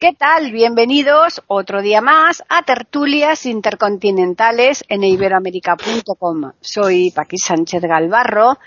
[0.00, 0.52] ¿Qué tal?
[0.52, 6.52] Bienvenidos otro día más a Tertulias Intercontinentales en iberoamérica.com.
[6.60, 8.58] Soy Paqui Sánchez Galvarro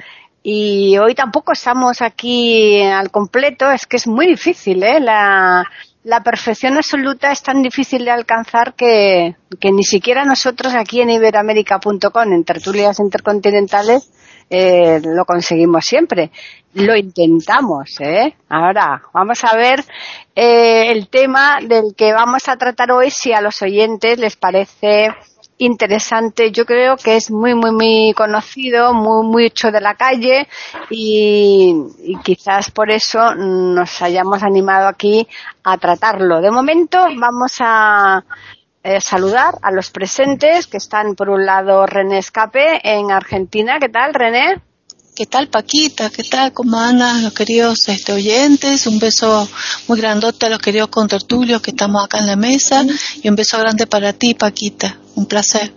[0.44, 5.00] y hoy tampoco estamos aquí al completo, es que es muy difícil, ¿eh?
[5.00, 5.66] La,
[6.04, 11.12] la perfección absoluta es tan difícil de alcanzar que, que ni siquiera nosotros aquí en
[11.12, 14.12] iberoamérica.com, en Tertulias Intercontinentales,
[14.50, 16.32] eh, lo conseguimos siempre.
[16.74, 18.36] Lo intentamos, ¿eh?
[18.50, 19.84] Ahora, vamos a ver
[20.36, 25.14] eh, el tema del que vamos a tratar hoy, si a los oyentes les parece
[25.62, 26.52] interesante.
[26.52, 30.48] Yo creo que es muy, muy, muy conocido, muy, mucho de la calle
[30.90, 35.28] y, y, quizás por eso nos hayamos animado aquí
[35.64, 36.42] a tratarlo.
[36.42, 38.24] De momento vamos a
[38.84, 43.78] eh, saludar a los presentes que están por un lado René Escape en Argentina.
[43.80, 44.71] ¿Qué tal, René?
[45.22, 46.10] ¿Qué tal, Paquita?
[46.10, 46.52] ¿Qué tal?
[46.52, 48.88] ¿Cómo andan los queridos este, oyentes?
[48.88, 49.48] Un beso
[49.88, 52.84] muy grandote a los queridos contertulios que estamos acá en la mesa
[53.22, 54.98] y un beso grande para ti, Paquita.
[55.14, 55.72] Un placer.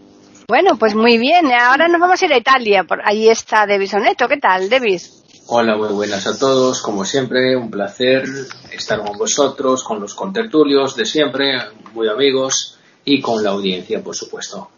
[0.49, 1.53] Bueno, pues muy bien.
[1.53, 2.85] Ahora nos vamos a ir a Italia.
[2.85, 4.29] Por ahí está Devis Oneto.
[4.29, 5.23] ¿Qué tal, Devis?
[5.49, 6.81] Hola, muy buenas a todos.
[6.81, 8.25] Como siempre, un placer
[8.73, 11.59] estar con vosotros, con los contertulios de siempre,
[11.93, 14.71] muy amigos y con la audiencia, por supuesto.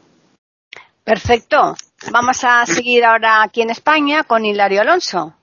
[1.05, 1.77] Perfecto.
[2.11, 5.35] Vamos a seguir ahora aquí en España con Hilario Alonso.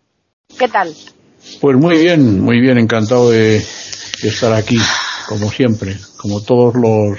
[0.57, 0.93] ¿Qué tal?
[1.59, 4.77] Pues muy bien, muy bien, encantado de, de estar aquí,
[5.27, 7.17] como siempre, como todos los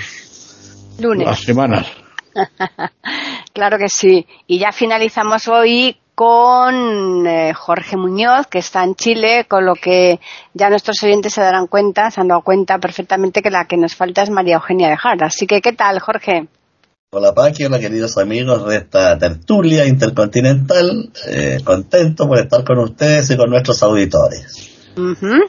[0.98, 1.26] lunes.
[1.26, 1.86] Las semanas.
[3.52, 4.26] claro que sí.
[4.46, 10.20] Y ya finalizamos hoy con eh, Jorge Muñoz, que está en Chile, con lo que
[10.54, 13.96] ya nuestros oyentes se darán cuenta, se han dado cuenta perfectamente que la que nos
[13.96, 15.26] falta es María Eugenia de Jara.
[15.26, 16.46] Así que, ¿qué tal, Jorge?
[17.16, 23.30] Hola Paqui, hola queridos amigos de esta tertulia intercontinental, eh, contento por estar con ustedes
[23.30, 24.90] y con nuestros auditores.
[24.96, 25.48] Uh -huh.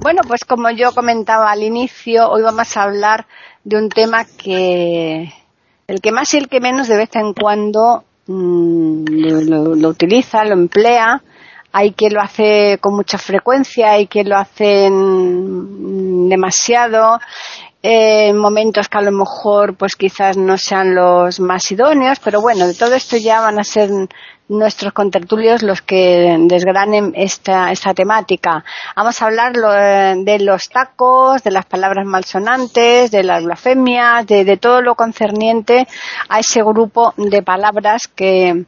[0.00, 3.26] Bueno, pues como yo comentaba al inicio, hoy vamos a hablar
[3.64, 5.32] de un tema que
[5.88, 10.44] el que más y el que menos de vez en cuando mmm, lo, lo, utiliza,
[10.44, 11.20] lo emplea.
[11.72, 14.88] Hay quien lo hace con mucha frecuencia, hay quien lo hace
[16.28, 22.18] demasiado en eh, momentos que a lo mejor pues quizás no sean los más idóneos,
[22.18, 23.90] pero bueno, de todo esto ya van a ser
[24.48, 28.64] nuestros contertulios los que desgranen esta, esta temática.
[28.96, 34.56] Vamos a hablar lo, de los tacos, de las palabras malsonantes, de las blasfemias, de,
[34.56, 35.86] todo lo concerniente
[36.28, 38.64] a ese grupo de palabras que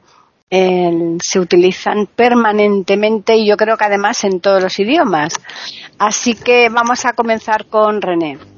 [0.49, 5.35] eh, se utilizan permanentemente y yo creo que además en todos los idiomas.
[5.99, 8.58] Así que vamos a comenzar con René.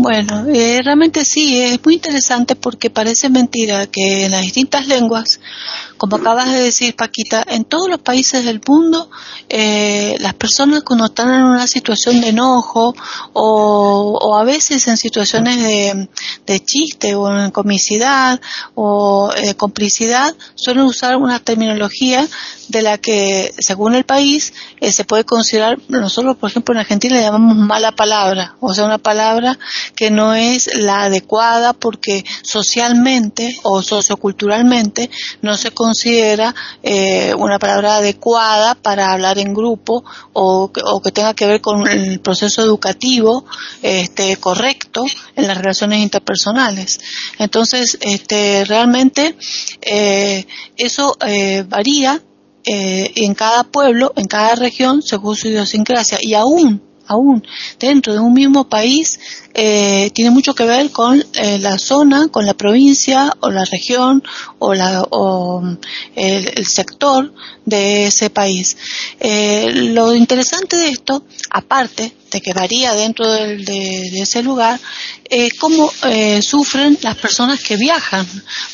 [0.00, 5.40] Bueno, eh, realmente sí, es muy interesante porque parece mentira que en las distintas lenguas,
[5.96, 9.10] como acabas de decir Paquita, en todos los países del mundo,
[9.48, 12.94] eh, las personas cuando están en una situación de enojo
[13.32, 15.56] o, o a veces en situaciones
[16.46, 18.40] de, chiste o en comicidad
[18.76, 22.24] o de complicidad, suelen usar una terminología
[22.68, 27.16] de la que, según el país, eh, se puede considerar, nosotros por ejemplo en Argentina
[27.16, 29.58] le llamamos mala palabra, o sea, una palabra
[29.94, 35.10] que no es la adecuada porque socialmente o socioculturalmente
[35.42, 41.34] no se considera eh, una palabra adecuada para hablar en grupo o, o, que tenga
[41.34, 43.44] que ver con el proceso educativo
[43.82, 45.04] este, correcto
[45.36, 46.98] en las relaciones interpersonales.
[47.38, 49.36] Entonces, este, realmente
[49.80, 52.22] eh, eso eh, varía
[52.64, 56.18] eh, en cada pueblo, en cada región, según su idiosincrasia.
[56.20, 57.44] Y aún, aún
[57.78, 59.18] dentro de un mismo país,
[59.54, 64.22] eh, tiene mucho que ver con eh, la zona, con la provincia o la región
[64.58, 65.62] o, la, o
[66.14, 67.32] el, el, sector
[67.64, 68.76] de ese país.
[69.18, 74.78] Eh, lo interesante de esto, aparte de que varía dentro de, de, de ese lugar,
[75.30, 78.26] eh, cómo eh, sufren las personas que viajan,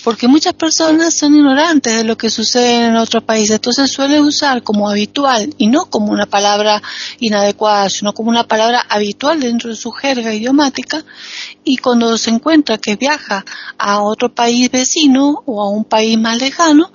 [0.03, 4.63] porque muchas personas son ignorantes de lo que sucede en otros países, entonces suele usar
[4.63, 6.83] como habitual y no como una palabra
[7.19, 11.05] inadecuada, sino como una palabra habitual dentro de su jerga idiomática
[11.65, 13.45] y cuando se encuentra que viaja
[13.79, 16.93] a otro país vecino o a un país más lejano,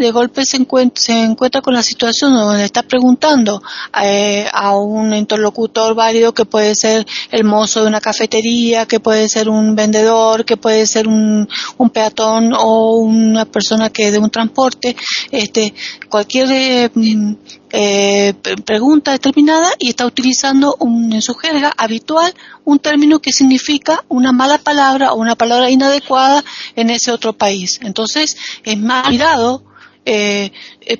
[0.00, 3.62] de golpe se encuentra, se encuentra con la situación donde está preguntando
[4.02, 9.28] eh, a un interlocutor válido que puede ser el mozo de una cafetería, que puede
[9.28, 11.48] ser un vendedor, que puede ser un,
[11.78, 14.96] un peatón o una persona que de un transporte,
[15.30, 15.74] este,
[16.08, 17.32] cualquier eh, mm,
[17.70, 18.34] eh,
[18.64, 22.32] pregunta determinada y está utilizando un, en su jerga habitual
[22.64, 26.44] un término que significa una mala palabra o una palabra inadecuada
[26.74, 27.78] en ese otro país.
[27.82, 29.62] Entonces es más mirado
[30.06, 30.52] eh,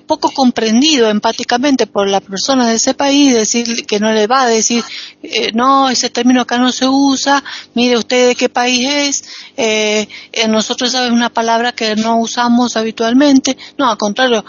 [0.04, 4.48] poco comprendido empáticamente por la persona de ese país, decir que no le va a
[4.48, 4.82] decir,
[5.22, 7.42] eh, no, ese término acá no se usa,
[7.74, 9.24] mire usted de qué país es,
[9.56, 10.08] eh,
[10.48, 14.44] nosotros sabemos una palabra que no usamos habitualmente, no, al contrario,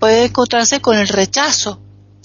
[0.00, 1.80] puede encontrarse con el rechazo.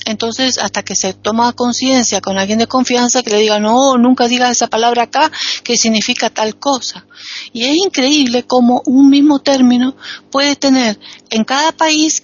[0.08, 4.30] Entonces, hasta que se toma conciencia con alguien de confianza que le diga, no, nunca
[4.30, 5.30] diga esa palabra acá
[5.66, 7.06] que significa tal cosa.
[7.52, 9.98] Y es increíble cómo un mismo término
[10.32, 10.98] puede tener
[11.30, 12.24] en cada país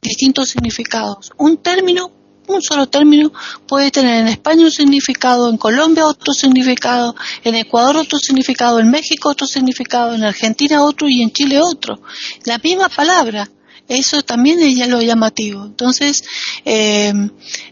[0.00, 1.32] distintos significados.
[1.36, 2.12] Un término,
[2.46, 3.32] un solo término,
[3.66, 8.92] puede tener en España un significado, en Colombia otro significado, en Ecuador otro significado, en
[8.92, 12.00] México otro significado, en Argentina otro y en Chile otro.
[12.44, 13.50] La misma palabra
[13.88, 15.64] eso también es ya lo llamativo.
[15.64, 16.24] Entonces,
[16.64, 17.12] eh,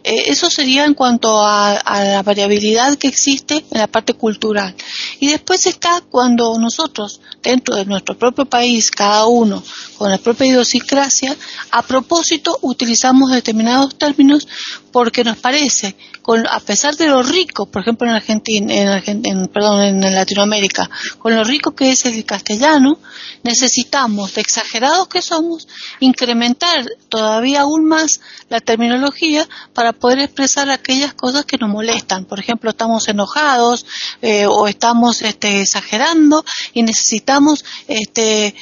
[0.04, 4.74] eh, eso sería en cuanto a, la variabilidad que existe en la parte cultural.
[5.20, 9.62] Y después está cuando nosotros, dentro de nuestro propio país, cada uno
[9.96, 11.34] con la propia idiosincrasia,
[11.70, 14.46] a propósito utilizamos determinados términos
[14.90, 19.82] porque nos parece, con, a pesar de lo rico, por ejemplo en Argentina, en, perdón,
[19.82, 22.98] en Latinoamérica, con lo rico que es el castellano,
[23.42, 25.66] necesitamos, de exagerados que somos,
[26.02, 32.24] incrementar todavía aún más la terminología para poder expresar aquellas cosas que nos molestan.
[32.24, 33.86] Por ejemplo, estamos enojados
[34.20, 36.44] eh, o estamos este, exagerando
[36.74, 38.54] y necesitamos este, eh,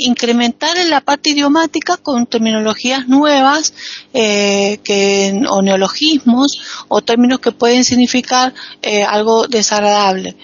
[0.00, 3.74] incrementar en la parte idiomática con terminologías nuevas
[4.14, 6.46] eh, que, o neologismos
[6.88, 8.54] o términos que pueden significar
[9.08, 10.36] algo desagradable,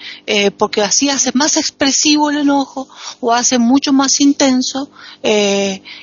[0.57, 2.87] porque así hace más expresivo el enojo
[3.21, 4.89] o hace mucho más intenso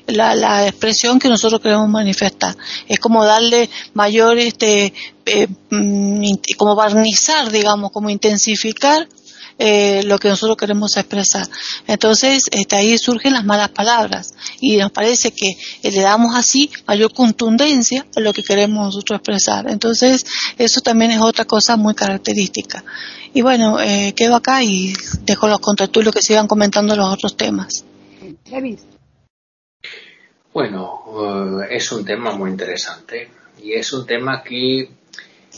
[0.06, 2.56] la, la expresión que nosotros queremos manifestar.
[2.88, 4.92] Es como darle mayor, este,
[5.26, 9.06] eh, mm, como barnizar, digamos, como intensificar
[9.62, 11.46] eh, lo que nosotros queremos expresar.
[11.86, 15.52] Entonces, este, ahí surgen las malas palabras y nos parece que
[15.82, 19.70] le damos así mayor contundencia a lo que queremos nosotros expresar.
[19.70, 20.24] Entonces,
[20.56, 22.82] eso también es otra cosa muy característica.
[23.34, 24.94] Y bueno, eh, quedo acá y
[25.26, 25.60] dejo los
[25.94, 27.84] lo que sigan comentando los otros temas.
[30.52, 33.30] Bueno, es un tema muy interesante
[33.62, 34.90] y es un tema que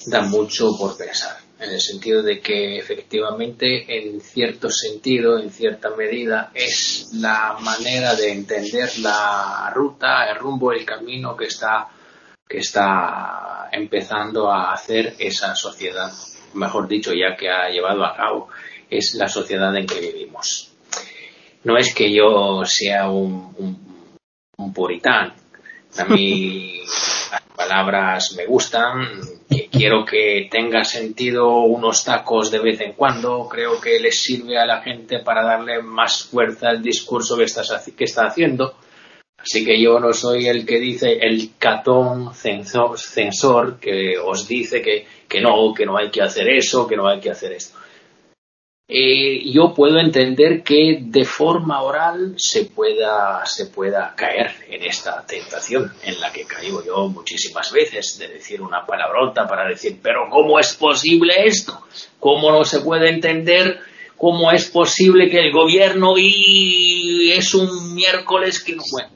[0.06, 5.91] da mucho por pensar, en el sentido de que efectivamente, en cierto sentido, en cierta
[5.97, 11.88] medida, es la manera de entender la ruta, el rumbo, el camino que está,
[12.47, 16.12] que está empezando a hacer esa sociedad,
[16.53, 18.49] mejor dicho, ya que ha llevado a cabo,
[18.91, 20.71] es la sociedad en que vivimos.
[21.65, 23.92] No es que yo sea un, un,
[24.64, 24.73] un
[25.99, 26.81] a mí
[27.31, 33.47] las palabras me gustan, que quiero que tenga sentido unos tacos de vez en cuando,
[33.49, 37.44] creo que les sirve a la gente para darle más fuerza al discurso que,
[37.97, 38.75] que está haciendo.
[39.37, 44.81] Así que yo no soy el que dice el catón censor, censor que os dice
[44.81, 47.76] que, que no, que no hay que hacer eso, que no hay que hacer esto.
[48.94, 55.25] Eh, yo puedo entender que de forma oral se pueda, se pueda caer en esta
[55.25, 60.28] tentación en la que caigo yo muchísimas veces, de decir una palabrota para decir, pero
[60.28, 61.87] ¿cómo es posible esto?
[62.20, 63.80] ¿Cómo no se puede entender?
[64.18, 68.82] ¿Cómo es posible que el gobierno y es un miércoles que no...
[68.92, 69.08] Bueno,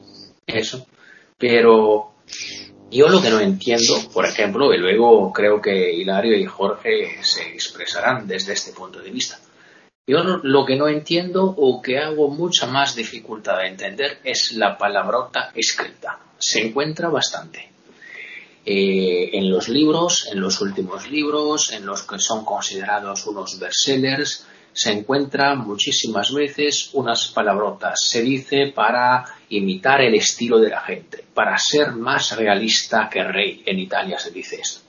[0.47, 0.87] eso.
[1.37, 2.13] Pero
[2.89, 7.43] yo lo que no entiendo, por ejemplo, y luego creo que Hilario y Jorge se
[7.49, 9.37] expresarán desde este punto de vista
[10.07, 14.77] yo lo que no entiendo o que hago mucha más dificultad de entender es la
[14.77, 16.17] palabrota escrita.
[16.39, 17.69] Se encuentra bastante.
[18.65, 24.45] Eh, en los libros, en los últimos libros, en los que son considerados unos bestsellers,
[24.71, 27.99] se encuentra muchísimas veces unas palabrotas.
[27.99, 33.61] Se dice para imitar el estilo de la gente, para ser más realista que rey.
[33.65, 34.81] En Italia se dice esto.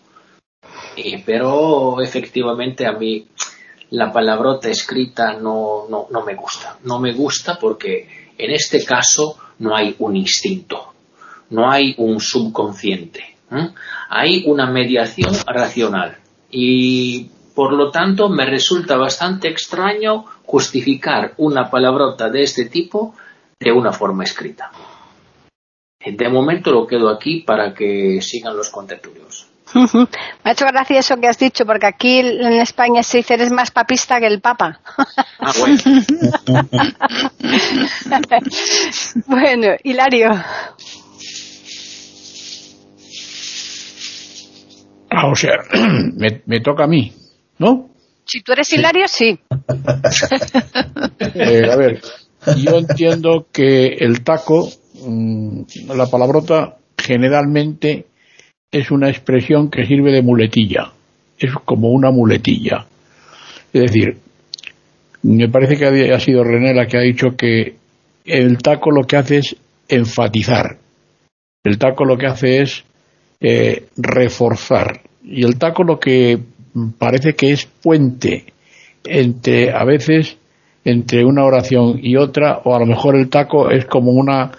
[0.97, 3.27] Eh, pero efectivamente a mí
[3.91, 6.79] la palabrota escrita no, no, no me gusta.
[6.85, 10.95] No me gusta porque en este caso no hay un instinto,
[11.51, 13.37] no hay un subconsciente,
[14.09, 16.19] hay una mediación racional
[16.51, 23.15] y por lo tanto me resulta bastante extraño justificar una palabrota de este tipo
[23.59, 24.71] de una forma escrita.
[26.07, 29.49] De momento lo quedo aquí para que sigan los contertulios.
[29.75, 30.09] Me
[30.45, 33.71] ha hecho gracia eso que has dicho, porque aquí en España se dice eres más
[33.71, 34.81] papista que el Papa.
[35.39, 35.79] Ah, bueno.
[39.27, 40.31] bueno, Hilario.
[45.11, 45.59] Ah, o sea,
[46.17, 47.13] me, me toca a mí,
[47.59, 47.91] ¿no?
[48.25, 49.39] Si tú eres Hilario, sí.
[51.35, 52.01] Eh, a ver,
[52.57, 54.71] yo entiendo que el taco,
[55.05, 58.07] mm, la palabrota, generalmente
[58.71, 60.93] es una expresión que sirve de muletilla.
[61.39, 62.87] Es como una muletilla.
[63.73, 64.19] Es decir,
[65.23, 67.77] me parece que ha sido René la que ha dicho que
[68.25, 69.57] el taco lo que hace es
[69.89, 70.77] enfatizar.
[71.65, 72.85] El taco lo que hace es
[73.41, 75.01] eh, reforzar.
[75.25, 76.39] Y el taco lo que
[76.99, 78.53] parece que es puente
[79.05, 80.37] entre, a veces,
[80.85, 84.53] entre una oración y otra, o a lo mejor el taco es como una,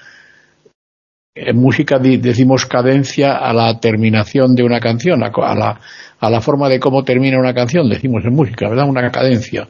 [1.36, 5.80] en música decimos cadencia a la terminación de una canción, a la,
[6.20, 8.90] a la forma de cómo termina una canción, decimos en música, ¿verdad?
[8.90, 9.68] Una cadencia.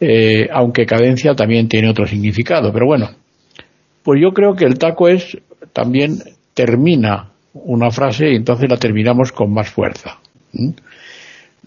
[0.00, 3.10] Eh, aunque cadencia también tiene otro significado, pero bueno,
[4.04, 5.36] pues yo creo que el taco es
[5.72, 6.18] también
[6.54, 10.18] termina una frase y entonces la terminamos con más fuerza.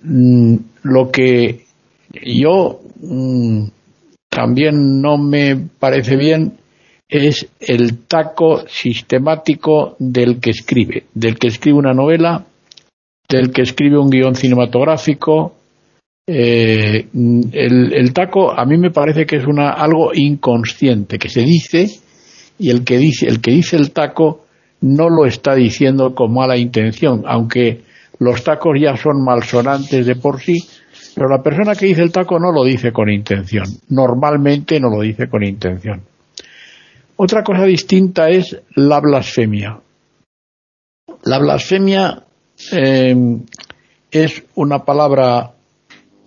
[0.02, 1.66] Mm, lo que
[2.24, 3.66] yo mm,
[4.30, 6.54] también no me parece bien
[7.12, 12.46] es el taco sistemático del que escribe, del que escribe una novela,
[13.28, 15.54] del que escribe un guion cinematográfico.
[16.26, 17.08] Eh,
[17.52, 21.88] el, taco a mí me parece que es una, algo inconsciente que se dice
[22.58, 24.46] y el que dice el que dice el taco
[24.80, 27.82] no lo está diciendo con mala intención, aunque
[28.20, 30.58] los tacos ya son malsonantes de por sí,
[31.14, 35.02] pero la persona que dice el taco no lo dice con intención, normalmente no lo
[35.02, 36.11] dice con intención.
[37.24, 39.80] Otra cosa distinta es la blasfemia.
[41.22, 42.24] La blasfemia
[42.72, 43.16] eh,
[44.10, 45.52] es una palabra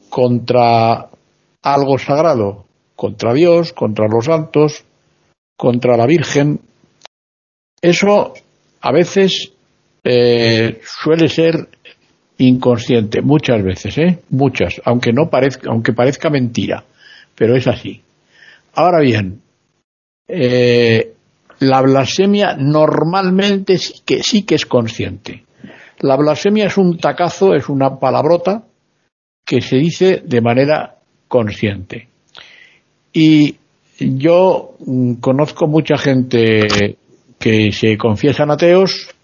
[0.09, 1.09] contra
[1.63, 4.85] algo sagrado, contra Dios, contra los santos,
[5.57, 6.61] contra la Virgen.
[7.83, 8.33] Eso
[8.81, 9.51] a veces
[10.05, 11.71] eh, suele ser
[12.39, 14.21] inconsciente, muchas veces, ¿eh?
[14.31, 16.85] Muchas, aunque no parezca, aunque parezca mentira,
[17.35, 18.01] pero es así.
[18.75, 19.43] Ahora bien,
[20.29, 21.13] eh,
[21.61, 25.45] la blasfemia normalmente sí que, sí que es consciente.
[26.01, 28.65] La blasfemia es un tacazo, es una palabrota
[29.45, 30.97] que se dice de manera
[31.29, 32.09] consciente.
[33.13, 33.57] Y
[33.99, 36.97] yo mm, conozco mucha gente
[37.39, 39.15] que se confiesan ateos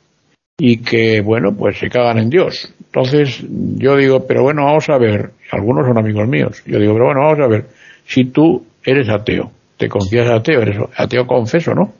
[0.58, 2.72] y que, bueno, pues se cagan en Dios.
[2.78, 7.06] Entonces yo digo, pero bueno, vamos a ver, algunos son amigos míos, yo digo, pero
[7.06, 7.66] bueno, vamos a ver,
[8.06, 11.94] si tú eres ateo, te confiesas ateo, eres ateo confeso, ¿no?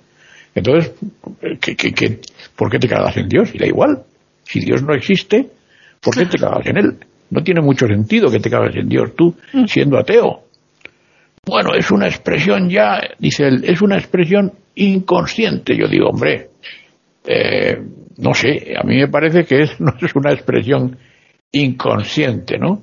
[0.54, 0.92] Entonces,
[1.62, 2.20] ¿qué, qué, qué,
[2.54, 3.54] por qué te cagas en Dios?
[3.54, 4.02] Y da igual,
[4.44, 5.46] si Dios no existe,
[6.02, 6.98] ¿por qué te cagas en Él?
[7.30, 9.34] No tiene mucho sentido que te cagas en Dios tú
[9.66, 10.42] siendo ateo.
[11.46, 15.74] Bueno, es una expresión ya, dice él, es una expresión inconsciente.
[15.74, 16.50] Yo digo, hombre,
[17.24, 17.80] eh,
[18.18, 20.98] no sé, a mí me parece que es, no es una expresión
[21.50, 22.82] inconsciente, ¿no?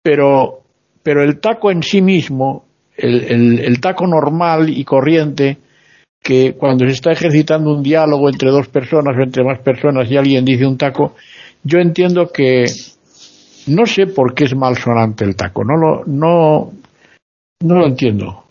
[0.00, 0.60] Pero,
[1.02, 5.58] pero el taco en sí mismo, el, el, taco normal y corriente,
[6.22, 10.16] que cuando se está ejercitando un diálogo entre dos personas o entre más personas y
[10.16, 11.14] alguien dice un taco,
[11.64, 12.64] yo entiendo que
[13.68, 16.72] no sé por qué es malsonante el taco, no lo, no,
[17.60, 18.44] no lo entiendo.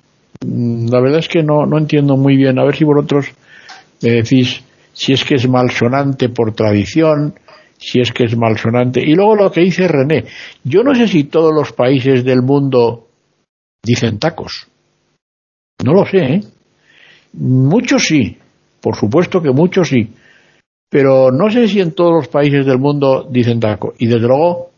[0.44, 2.58] La verdad es que no, no entiendo muy bien.
[2.58, 3.28] A ver si vosotros
[4.02, 7.36] me decís si es que es malsonante por tradición,
[7.78, 9.02] si es que es malsonante.
[9.02, 10.26] Y luego lo que dice René,
[10.64, 13.08] yo no sé si todos los países del mundo
[13.84, 14.68] dicen tacos.
[15.84, 16.42] No lo sé, ¿eh?
[17.34, 18.38] Muchos sí,
[18.82, 20.14] por supuesto que muchos sí,
[20.90, 23.94] pero no sé si en todos los países del mundo dicen taco.
[23.98, 24.72] Y desde luego,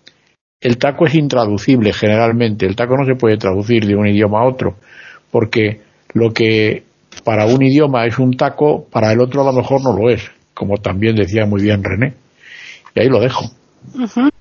[0.62, 2.66] el taco es intraducible generalmente.
[2.66, 4.76] El taco no se puede traducir de un idioma a otro,
[5.32, 5.82] porque
[6.14, 6.84] lo que
[7.24, 10.32] para un idioma es un taco, para el otro a lo mejor no lo es,
[10.54, 12.14] como también decía muy bien René.
[12.96, 13.46] Y ahí lo dejo.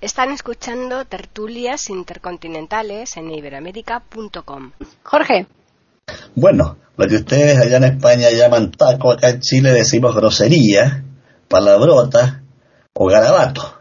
[0.00, 4.72] Están escuchando tertulias intercontinentales en iberamérica.com.
[5.02, 5.46] Jorge.
[6.34, 11.04] Bueno, lo que ustedes allá en España llaman taco, acá en Chile decimos grosería,
[11.48, 12.42] palabrota
[12.94, 13.78] o garabato.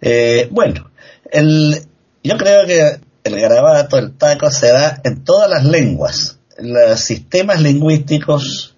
[0.00, 0.90] Eh, bueno,
[1.30, 1.86] el,
[2.22, 6.38] yo creo que el garabato, el taco se da en todas las lenguas.
[6.58, 8.74] Los sistemas lingüísticos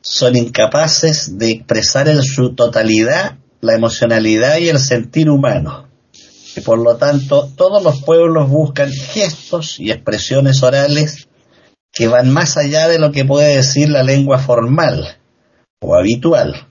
[0.00, 5.88] son incapaces de expresar en su totalidad la emocionalidad y el sentir humano.
[6.54, 11.28] Y por lo tanto, todos los pueblos buscan gestos y expresiones orales
[11.90, 15.16] que van más allá de lo que puede decir la lengua formal.
[15.80, 16.68] o habitual.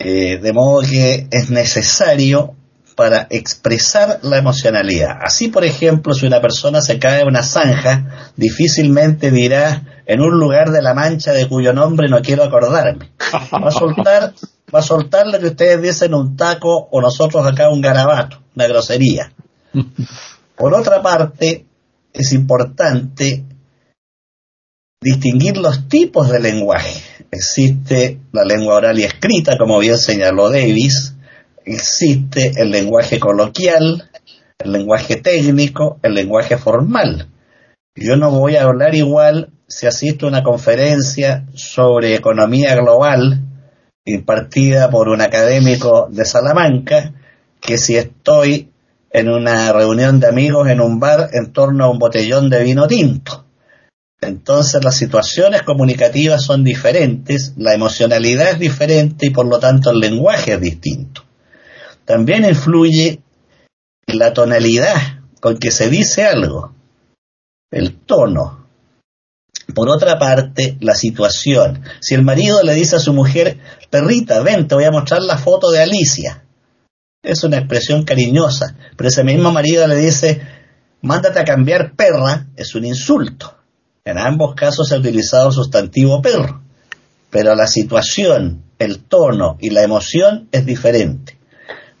[0.00, 2.56] Eh, de modo que es necesario
[2.96, 5.18] para expresar la emocionalidad.
[5.22, 10.40] Así, por ejemplo, si una persona se cae en una zanja, difícilmente dirá en un
[10.40, 13.12] lugar de la mancha de cuyo nombre no quiero acordarme.
[13.32, 14.32] Va a soltar,
[14.74, 18.66] va a soltar lo que ustedes dicen un taco o nosotros acá un garabato, una
[18.66, 19.32] grosería.
[20.56, 21.66] Por otra parte,
[22.12, 23.44] es importante
[25.00, 27.00] distinguir los tipos de lenguaje.
[27.30, 31.14] Existe la lengua oral y escrita, como bien señaló Davis,
[31.64, 34.10] existe el lenguaje coloquial,
[34.58, 37.28] el lenguaje técnico, el lenguaje formal.
[37.94, 43.47] Yo no voy a hablar igual si asisto a una conferencia sobre economía global
[44.14, 47.12] impartida por un académico de Salamanca
[47.60, 48.70] que si estoy
[49.10, 52.86] en una reunión de amigos en un bar en torno a un botellón de vino
[52.86, 53.44] tinto.
[54.20, 60.00] Entonces las situaciones comunicativas son diferentes, la emocionalidad es diferente y por lo tanto el
[60.00, 61.22] lenguaje es distinto.
[62.04, 63.20] También influye
[64.06, 64.96] la tonalidad
[65.40, 66.72] con que se dice algo,
[67.70, 68.57] el tono.
[69.74, 71.82] Por otra parte, la situación.
[72.00, 73.58] Si el marido le dice a su mujer,
[73.90, 76.44] perrita, ven, te voy a mostrar la foto de Alicia.
[77.22, 80.40] Es una expresión cariñosa, pero ese mismo marido le dice,
[81.02, 83.56] mándate a cambiar perra, es un insulto.
[84.04, 86.62] En ambos casos se ha utilizado el sustantivo perro,
[87.28, 91.38] pero la situación, el tono y la emoción es diferente.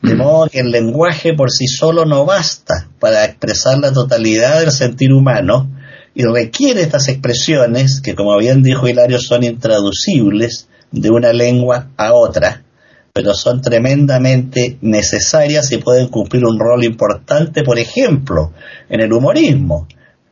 [0.00, 4.70] De modo que el lenguaje por sí solo no basta para expresar la totalidad del
[4.70, 5.68] sentir humano
[6.14, 12.14] y requiere estas expresiones, que como bien dijo Hilario son intraducibles de una lengua a
[12.14, 12.64] otra,
[13.12, 18.52] pero son tremendamente necesarias y pueden cumplir un rol importante, por ejemplo,
[18.88, 19.86] en el humorismo.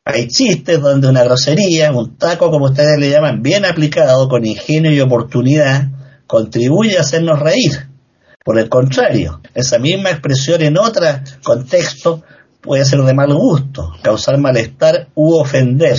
[0.05, 4.93] Hay chistes donde una grosería, un taco como ustedes le llaman, bien aplicado, con ingenio
[4.93, 5.89] y oportunidad,
[6.27, 7.89] contribuye a hacernos reír
[8.47, 11.05] por el contrario, esa misma expresión en otro
[11.43, 12.23] contexto
[12.67, 15.97] puede ser de mal gusto, causar malestar u ofender.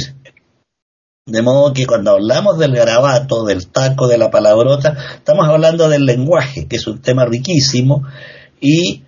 [1.25, 6.05] De modo que cuando hablamos del garabato, del taco, de la palabrota, estamos hablando del
[6.05, 8.03] lenguaje, que es un tema riquísimo,
[8.61, 9.03] y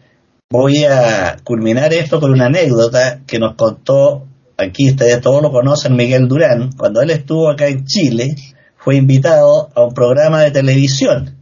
[0.50, 4.26] voy a culminar esto con una anécdota que nos contó,
[4.58, 8.36] aquí ustedes todos lo conocen, Miguel Durán, cuando él estuvo acá en Chile,
[8.78, 11.36] fue invitado a un programa de televisión.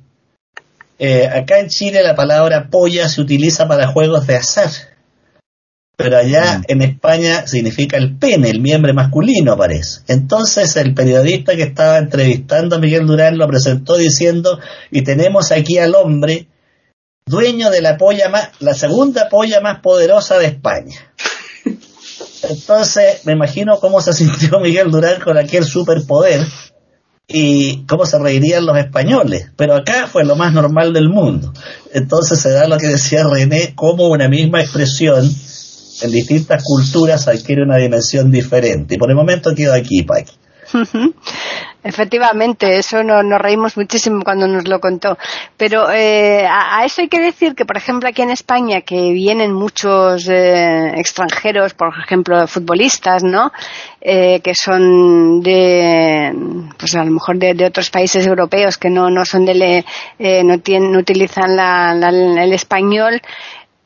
[1.00, 4.70] Eh, acá en Chile la palabra polla se utiliza para juegos de azar,
[5.98, 6.64] pero allá mm.
[6.68, 10.02] en España significa el pene, el miembro masculino parece.
[10.08, 14.60] Entonces el periodista que estaba entrevistando a Miguel Durán lo presentó diciendo,
[14.92, 16.48] y tenemos aquí al hombre
[17.26, 21.14] dueño de la polla más, la segunda polla más poderosa de España.
[22.44, 26.46] Entonces me imagino cómo se sintió Miguel Durán con aquel superpoder
[27.28, 31.52] y cómo se reirían los españoles, pero acá fue lo más normal del mundo.
[31.92, 35.28] Entonces se da lo que decía René, como una misma expresión
[36.02, 38.96] en distintas culturas adquiere una dimensión diferente.
[38.96, 40.34] Y por el momento quedo aquí, Paqui.
[41.84, 45.18] Efectivamente, eso nos, reímos muchísimo cuando nos lo contó.
[45.56, 49.54] Pero eh, a, eso hay que decir que, por ejemplo, aquí en España, que vienen
[49.54, 53.52] muchos eh, extranjeros, por ejemplo, futbolistas, ¿no?
[54.02, 56.34] Eh, que son de,
[56.78, 59.86] pues a lo mejor de, otros países europeos que no, no son de,
[60.44, 63.22] no, tienen, no utilizan el español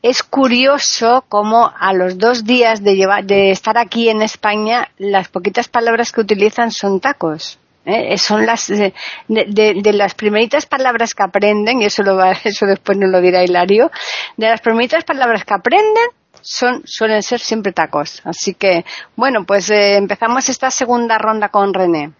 [0.02, 5.68] es curioso cómo a los dos días de, de estar aquí en España, las poquitas
[5.68, 7.58] palabras que utilizan son tacos.
[7.86, 8.18] ¿eh?
[8.18, 8.92] Son las de,
[9.28, 13.44] de, las primeritas palabras que aprenden, y eso, lo va, eso después nos lo dirá
[13.44, 13.90] Hilario,
[14.36, 16.08] de las primeritas palabras que aprenden
[16.40, 18.20] son, suelen ser siempre tacos.
[18.24, 18.84] Así que,
[19.14, 22.12] bueno, pues eh, empezamos esta segunda ronda con René.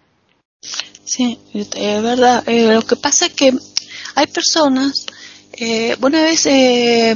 [1.03, 2.47] Sí, es verdad.
[2.47, 3.51] Eh, lo que pasa es que
[4.15, 5.05] hay personas,
[5.51, 7.13] eh, una vez eh,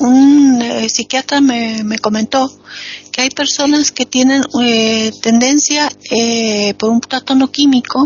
[0.00, 2.50] un eh, psiquiatra me, me, comentó
[3.12, 8.04] que hay personas que tienen eh, tendencia eh, por un trastorno químico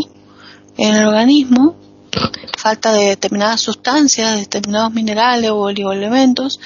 [0.77, 1.75] en el organismo,
[2.57, 6.59] falta de determinadas sustancias, determinados minerales o oligoelementos,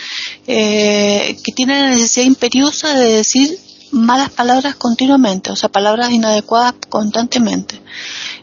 [0.45, 3.59] que tienen la necesidad imperiosa de decir
[3.91, 7.79] malas palabras continuamente, o sea, palabras inadecuadas constantemente.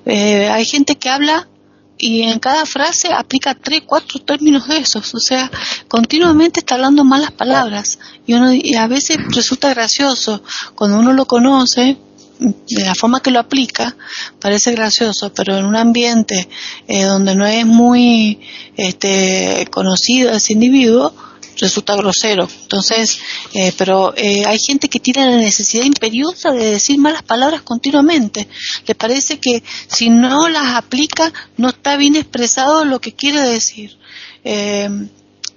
[0.04, 1.48] hay gente que habla
[1.98, 5.50] y en cada frase aplica tres, cuatro términos de esos, o sea,
[5.88, 7.98] continuamente está hablando malas palabras.
[8.26, 10.42] Y uno a veces resulta gracioso
[10.74, 11.96] cuando uno lo conoce
[12.38, 13.96] de la forma que lo aplica
[14.40, 16.48] parece gracioso, pero en un ambiente
[16.86, 18.40] eh, donde no es muy
[18.76, 21.14] este, conocido ese individuo
[21.56, 22.48] resulta grosero.
[22.62, 23.18] Entonces,
[23.54, 28.48] eh, pero eh, hay gente que tiene la necesidad imperiosa de decir malas palabras continuamente.
[28.86, 33.96] Le parece que si no las aplica no está bien expresado lo que quiere decir.
[34.44, 34.88] Eh,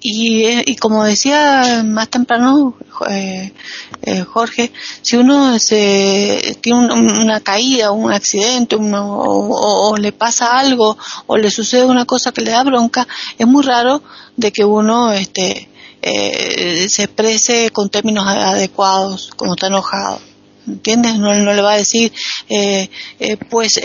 [0.02, 2.76] y, como decía más temprano
[3.10, 3.54] eh,
[4.02, 11.38] eh, Jorge, si uno se, tiene una caída, un accidente, o, le pasa algo, o
[11.38, 13.08] le sucede una cosa que le da bronca,
[13.38, 14.02] es muy raro
[14.38, 15.69] de que uno este,
[16.02, 20.22] eh, se exprese con términos adecuados, como está enojado.
[20.68, 21.18] ¿Entiendes?
[21.18, 22.12] No, no le va a decir,
[22.48, 23.80] eh, eh, pues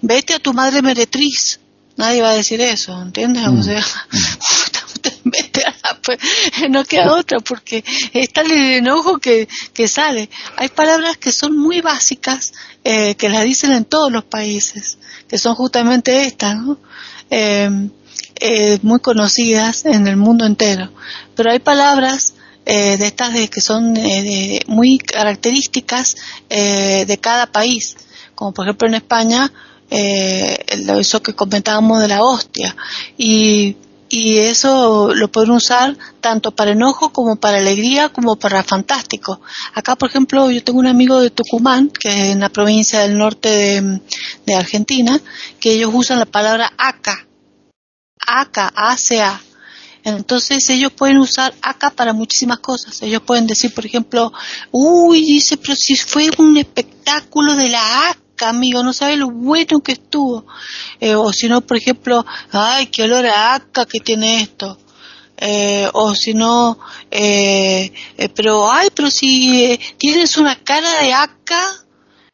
[0.00, 1.58] vete a tu madre meretriz.
[1.96, 3.46] Nadie va a decir eso, ¿entiendes?
[3.48, 3.84] O sea,
[5.24, 6.18] vete a pues,
[6.70, 10.28] no queda otra porque está el enojo que, que sale.
[10.56, 12.52] Hay palabras que son muy básicas,
[12.84, 16.78] eh, que las dicen en todos los países, que son justamente estas, ¿no?
[17.30, 17.70] Eh,
[18.42, 20.88] eh, muy conocidas en el mundo entero.
[21.36, 22.32] Pero hay palabras
[22.64, 26.16] eh, de estas de, que son eh, muy características
[26.48, 27.96] de cada país,
[28.34, 29.52] como por ejemplo en España,
[29.90, 32.74] eso que comentábamos de la hostia.
[33.18, 33.76] Y,
[34.08, 39.40] y eso lo pueden usar tanto para enojo como para alegría como para fantástico.
[39.74, 43.18] Acá, por ejemplo, yo tengo un amigo de Tucumán, que es en la provincia del
[43.18, 44.00] norte de,
[44.46, 45.20] de Argentina,
[45.60, 47.26] que ellos usan la palabra acá
[48.26, 49.40] acá, A-C-A.
[50.04, 53.02] Entonces ellos pueden usar acá para muchísimas cosas.
[53.02, 54.32] Ellos pueden decir, por ejemplo,
[54.70, 59.80] uy, dice, pero si fue un espectáculo de la acá, amigo, no sabe lo bueno
[59.80, 60.46] que estuvo.
[61.00, 64.78] Eh, o si no, por ejemplo, ay, qué olor a acá que tiene esto.
[65.36, 66.78] Eh, o si no,
[67.10, 67.90] eh,
[68.34, 71.62] pero, ay, pero si tienes una cara de acá,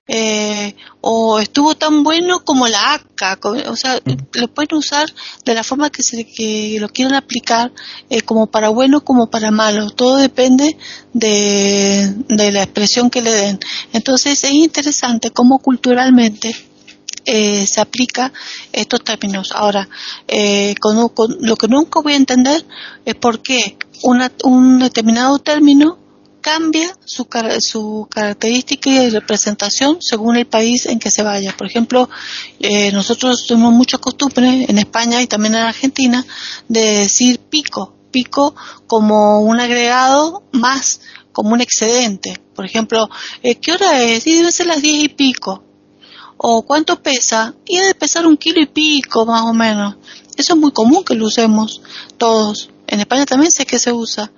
[0.09, 4.01] eh, o estuvo tan bueno como la ACA, o sea,
[4.33, 5.13] lo pueden usar
[5.45, 7.73] de la forma que, se, que lo quieran aplicar,
[8.11, 10.77] eh, como para bueno como para malo, todo depende
[11.13, 13.59] de, de la expresión que le den.
[13.93, 16.55] Entonces es interesante cómo culturalmente
[17.29, 18.33] eh, se aplica
[18.73, 19.51] estos términos.
[19.53, 19.89] Ahora,
[20.29, 22.65] eh, con, con, lo que nunca voy a entender
[23.05, 25.99] es por qué una, un determinado término
[26.47, 31.53] cambia su, característica y representación según el país en que se vaya.
[31.57, 32.09] Por ejemplo,
[32.61, 36.25] eh, nosotros tenemos mucha costumbre en España y también en Argentina
[36.69, 38.55] de decir pico, pico
[38.87, 41.01] como un agregado más,
[41.33, 42.41] como un excedente.
[42.55, 43.11] Por ejemplo,
[43.43, 44.25] eh, ¿qué hora es?
[44.29, 45.65] Y debe ser las diez y pico.
[46.37, 47.57] O ¿cuánto pesa?
[47.67, 49.97] Y debe pesar un kilo y pico, más o menos.
[50.37, 51.83] Eso es muy común que lo usemos
[52.19, 52.71] todos.
[52.87, 54.31] En España también sé que se usa.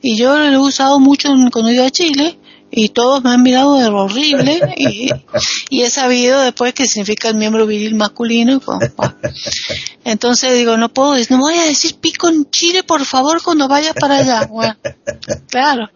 [0.00, 2.38] Y yo lo he usado mucho cuando he ido a Chile
[2.74, 7.66] y todos me han mirado de horrible y, he sabido después que significa el miembro
[7.66, 8.60] viril masculino.
[10.04, 13.92] Entonces digo, no puedo, no voy a decir pico en Chile, por favor, cuando vaya
[13.92, 14.46] para allá.
[14.46, 14.76] Bueno,
[15.50, 15.90] claro.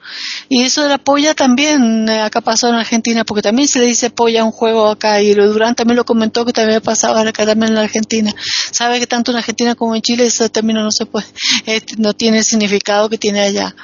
[0.49, 3.87] Y eso de la polla también eh, acá pasó en Argentina, porque también se le
[3.87, 7.23] dice polla a un juego acá y lo Durán también lo comentó que también pasaba
[7.23, 8.33] acá también en la Argentina.
[8.71, 11.27] Sabe que tanto en Argentina como en Chile ese término no se puede,
[11.65, 13.75] eh, no tiene el significado que tiene allá.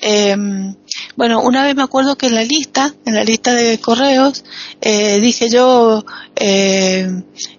[0.00, 0.36] Eh,
[1.16, 4.44] bueno, una vez me acuerdo que en la lista, en la lista de correos,
[4.80, 6.04] eh, dije yo,
[6.36, 7.08] eh,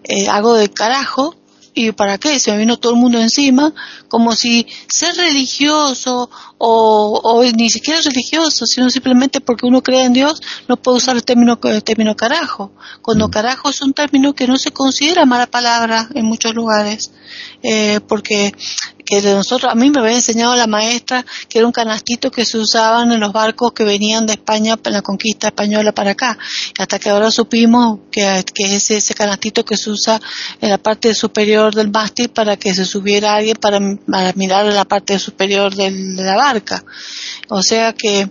[0.03, 1.35] eh, hago de carajo,
[1.73, 2.39] ¿y para qué?
[2.39, 3.73] Se me vino todo el mundo encima,
[4.07, 10.13] como si ser religioso o, o ni siquiera religioso, sino simplemente porque uno cree en
[10.13, 12.71] Dios, no puede usar el término, el término carajo.
[13.01, 13.31] Cuando mm.
[13.31, 17.11] carajo es un término que no se considera mala palabra en muchos lugares,
[17.63, 18.53] eh, porque
[19.05, 22.45] que de nosotros, a mí me había enseñado la maestra que era un canastito que
[22.45, 26.37] se usaban en los barcos que venían de España en la conquista española para acá.
[26.77, 30.21] Hasta que ahora supimos que, que es ese canastito que se usa
[30.61, 33.79] en la parte superior del mástil para que se subiera alguien para,
[34.35, 36.83] mirar en la parte superior de la barca.
[37.49, 38.29] O sea que,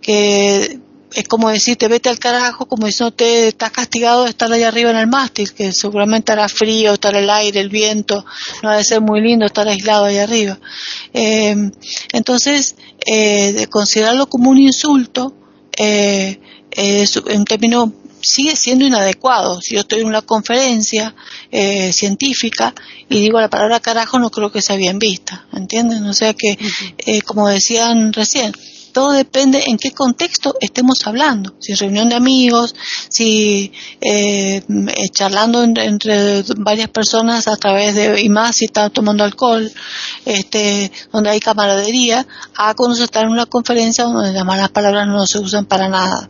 [0.00, 0.80] que
[1.14, 4.68] es como decirte vete al carajo, como si no te estás castigado de estar allá
[4.68, 8.24] arriba en el mástil, que seguramente hará frío, estará el aire, el viento,
[8.62, 10.58] no ha de ser muy lindo estar aislado allá arriba.
[11.14, 11.70] Eh,
[12.12, 15.34] entonces, eh, de considerarlo como un insulto,
[15.76, 16.40] eh,
[16.70, 19.60] es un término sigue siendo inadecuado.
[19.60, 21.14] Si yo estoy en una conferencia
[21.50, 22.74] eh, científica
[23.08, 26.04] y digo la palabra carajo, no creo que sea bien vista, ¿entienden?
[26.04, 26.58] O sea que,
[26.98, 28.52] eh, como decían recién,
[28.92, 31.54] todo depende en qué contexto estemos hablando.
[31.60, 32.74] Si reunión de amigos,
[33.08, 39.24] si eh, eh charlando entre varias personas a través de, y más si están tomando
[39.24, 39.70] alcohol,
[40.24, 45.06] este, donde hay camaradería, a cuando se está en una conferencia donde las malas palabras
[45.06, 46.28] no se usan para nada,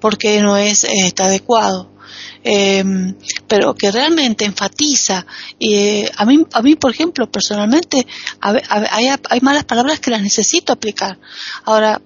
[0.00, 1.93] porque no es este, adecuado.
[2.42, 3.14] Em,
[3.48, 5.26] pero que realmente enfatiza.
[5.58, 8.06] y a, mí, a mí, por ejemplo, personalmente,
[8.40, 11.18] hay, hay malas palabras que las necesito aplicar.
[11.64, 12.00] Ahora,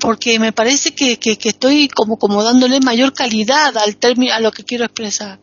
[0.00, 4.50] porque me parece que, que, estoy como, como dándole mayor calidad al término, a lo
[4.50, 5.38] que quiero expresar.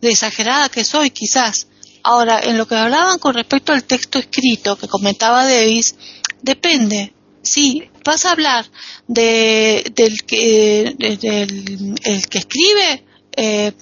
[0.00, 1.66] De exagerada que soy, quizás.
[2.04, 5.96] Ahora, en lo que hablaban con respecto al texto escrito que comentaba Davis,
[6.40, 7.12] depende.
[7.48, 8.66] Sí, vas a hablar
[9.06, 13.04] de, del, que, del el que escribe,
[13.36, 13.72] eh,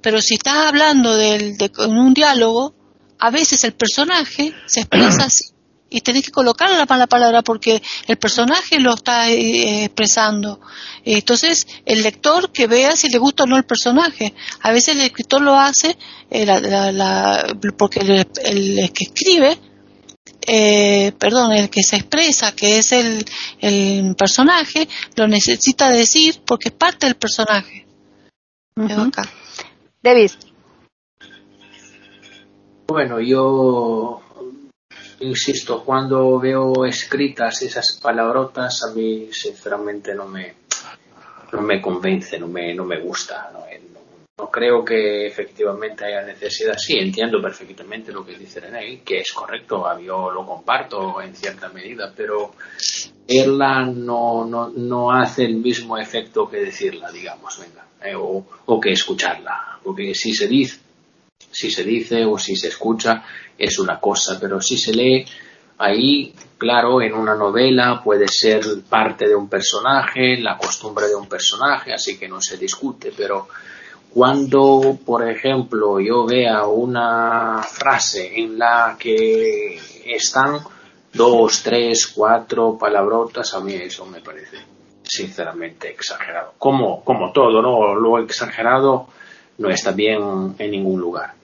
[0.00, 2.74] pero si estás hablando del, de, en un diálogo,
[3.18, 5.52] a veces el personaje se expresa así
[5.92, 10.58] y tenés que colocar la mala palabra porque el personaje lo está eh, expresando.
[11.04, 14.34] Entonces, el lector que vea si le gusta o no el personaje.
[14.62, 15.96] A veces el escritor lo hace
[16.30, 16.46] eh,
[17.76, 19.58] porque el, que escribe,
[20.46, 23.24] eh, perdón, el que se expresa, que es el,
[23.60, 27.86] el personaje, lo necesita decir porque es parte del personaje.
[30.02, 30.30] David.
[32.86, 34.20] Bueno, yo
[35.20, 40.54] insisto, cuando veo escritas esas palabrotas, a mí sinceramente no me,
[41.52, 43.50] no me convence, no me, no me gusta.
[43.52, 43.62] No,
[44.38, 46.76] no, creo que efectivamente haya necesidad.
[46.78, 51.68] Sí, entiendo perfectamente lo que dice René, que es correcto, yo lo comparto en cierta
[51.68, 52.54] medida, pero
[53.28, 58.80] verla no, no, no hace el mismo efecto que decirla, digamos, venga, eh, o, o
[58.80, 59.78] que escucharla.
[59.82, 60.80] Porque si se dice,
[61.50, 63.24] si se dice o si se escucha,
[63.58, 65.26] es una cosa, pero si se lee
[65.78, 71.28] ahí, claro, en una novela puede ser parte de un personaje, la costumbre de un
[71.28, 73.48] personaje, así que no se discute, pero
[74.14, 80.60] cuando, por ejemplo, yo vea una frase en la que están
[81.12, 84.58] dos, tres, cuatro palabrotas, a mí eso me parece
[85.02, 86.54] sinceramente exagerado.
[86.58, 87.94] Como, como todo, ¿no?
[87.94, 89.08] Lo exagerado
[89.58, 91.34] no está bien en ningún lugar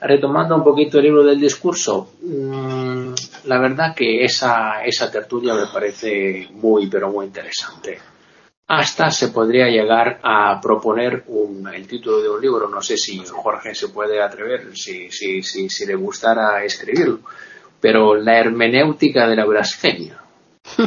[0.00, 3.12] retomando un poquito el libro del discurso, mm,
[3.44, 7.98] la verdad que esa, esa tertulia me parece muy, pero muy interesante.
[8.68, 13.18] Hasta se podría llegar a proponer un, el título de un libro, no sé si
[13.18, 17.20] Jorge se puede atrever, si, si, si, si le gustara escribirlo,
[17.80, 20.18] pero la hermenéutica de la blasfemia.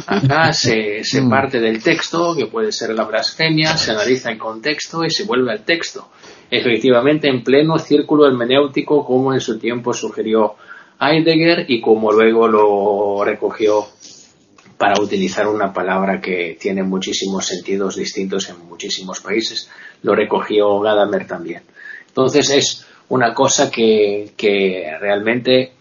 [0.06, 1.28] Acá se, se mm.
[1.28, 5.50] parte del texto, que puede ser la blasfemia, se analiza el contexto y se vuelve
[5.50, 6.08] al texto
[6.52, 10.54] efectivamente en pleno círculo hermenéutico como en su tiempo sugirió
[11.00, 13.86] Heidegger y como luego lo recogió
[14.82, 19.70] para utilizar una palabra que tiene muchísimos sentidos distintos en muchísimos países,
[20.02, 21.62] lo recogió Gadamer también.
[22.08, 24.32] Entonces es una cosa que,
[25.00, 25.74] realmente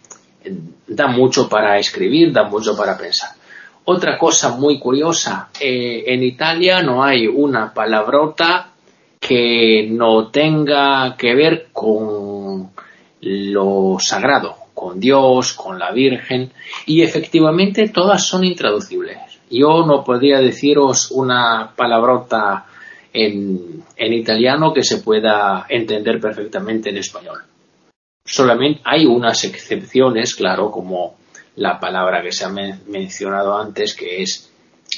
[0.85, 3.31] da mucho para escribir, da mucho para pensar.
[3.85, 8.69] Otra cosa muy curiosa, eh, en Italia no hay una palabrota
[9.19, 12.69] que no tenga que ver con
[13.21, 16.51] lo sagrado, con Dios, con la Virgen,
[16.87, 19.19] y efectivamente todas son intraducibles.
[19.51, 22.65] Yo no podría deciros una palabrota
[23.13, 27.43] en, italiano que se pueda entender perfectamente en español.
[28.25, 31.13] Solamente hay unas excepciones, claro, como
[31.57, 34.51] la palabra que se ha mencionado antes, que es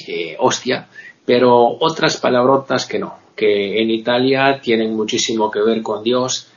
[0.08, 0.88] eh, hostia,
[1.26, 6.48] pero otras palabrotas que no que en Italia tienen muchísimo que ver con Dios,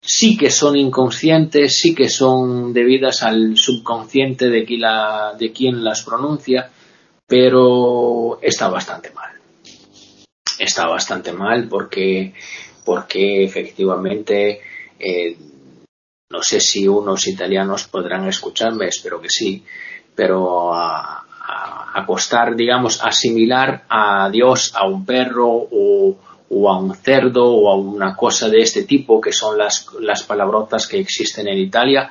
[0.00, 6.70] sí que son inconscientes, sí que son debidas al subconsciente de, quien, las pronuncia,
[7.26, 9.30] pero está bastante mal.
[10.58, 12.34] Está bastante mal porque,
[12.84, 14.60] porque efectivamente,
[14.98, 15.36] eh,
[16.30, 19.64] no sé si unos italianos podrán escucharme, espero que sí,
[20.14, 21.26] pero a,
[21.94, 26.16] acostar, digamos, asimilar a Dios a un perro o,
[26.50, 30.86] a un cerdo o a una cosa de este tipo, que son las, las palabrotas
[30.86, 32.10] que existen en Italia,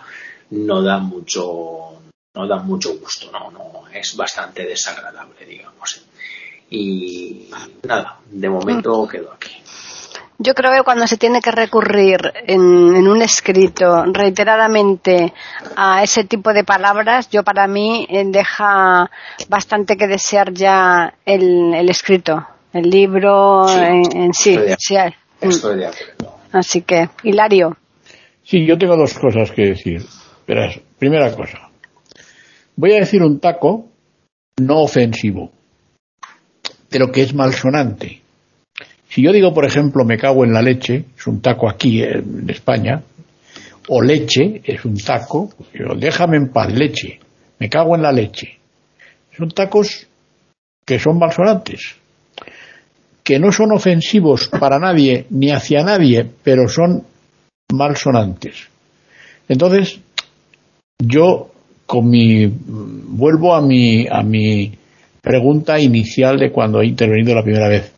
[0.51, 1.99] no da mucho,
[2.33, 6.05] no da mucho gusto, no, no, es bastante desagradable, digamos.
[6.69, 7.49] Y
[7.83, 9.61] nada, de momento quedo aquí.
[10.41, 15.33] Yo creo que cuando se tiene que recurrir en, un escrito reiteradamente
[15.75, 19.11] a ese tipo de palabras, yo para mí eh, deja
[19.49, 24.57] bastante que desear ya el, escrito, el libro en, sí.
[25.41, 26.35] Estoy de, acuerdo.
[26.51, 27.77] Así que, Hilario.
[28.43, 30.03] Sí, yo tengo dos cosas que decir.
[30.47, 31.69] Verás, primera cosa.
[32.75, 33.87] Voy a decir un taco
[34.57, 35.51] no ofensivo,
[36.89, 38.21] pero que es malsonante
[39.09, 42.47] si yo digo, por ejemplo, me cago en la leche, es un taco aquí en
[42.47, 43.01] España,
[43.87, 47.19] o leche es un taco, yo, déjame en paz, leche,
[47.57, 48.59] me cago en la leche.
[49.35, 50.07] Son tacos
[50.85, 51.95] que son malsonantes,
[53.29, 57.03] que no son ofensivos para nadie ni hacia nadie, pero son
[57.71, 58.67] malsonantes.
[59.47, 59.99] Entonces,
[60.97, 61.51] yo
[61.85, 64.71] con mi vuelvo a mi a mi
[65.21, 67.93] pregunta inicial de cuando he intervenido la primera vez.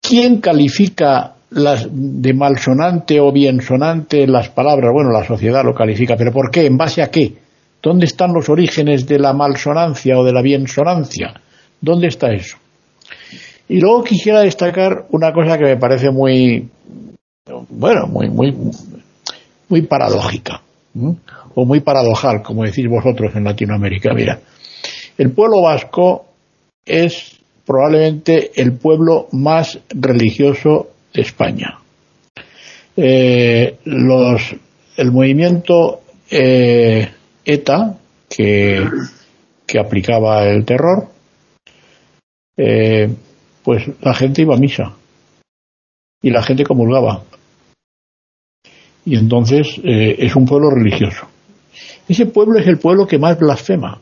[0.00, 4.94] ¿Quién califica las de malsonante o biensonante las palabras?
[4.94, 6.64] Bueno, la sociedad lo califica, pero ¿por qué?
[6.64, 7.34] ¿En base a qué?
[7.82, 11.34] ¿Dónde están los orígenes de la malsonancia o de la biensonancia?
[11.82, 12.56] ¿Dónde está eso?
[13.68, 16.68] Y luego quisiera destacar una cosa que me parece muy,
[17.68, 18.56] bueno, muy, muy,
[19.68, 20.62] muy paradójica,
[21.54, 24.14] o muy paradojal, como decís vosotros en Latinoamérica.
[24.14, 24.40] Mira,
[25.18, 26.26] el pueblo vasco
[26.84, 31.78] es probablemente el pueblo más religioso de España.
[32.96, 34.56] Eh, los,
[34.96, 36.00] el movimiento
[36.30, 37.08] eh,
[37.44, 38.84] ETA, que,
[39.66, 41.08] que, aplicaba el terror,
[42.56, 43.08] eh,
[43.68, 44.94] pues la gente iba a misa
[46.22, 47.20] y la gente comulgaba.
[49.04, 51.26] Y entonces eh, es un pueblo religioso.
[52.08, 54.00] Ese pueblo es el pueblo que más blasfema.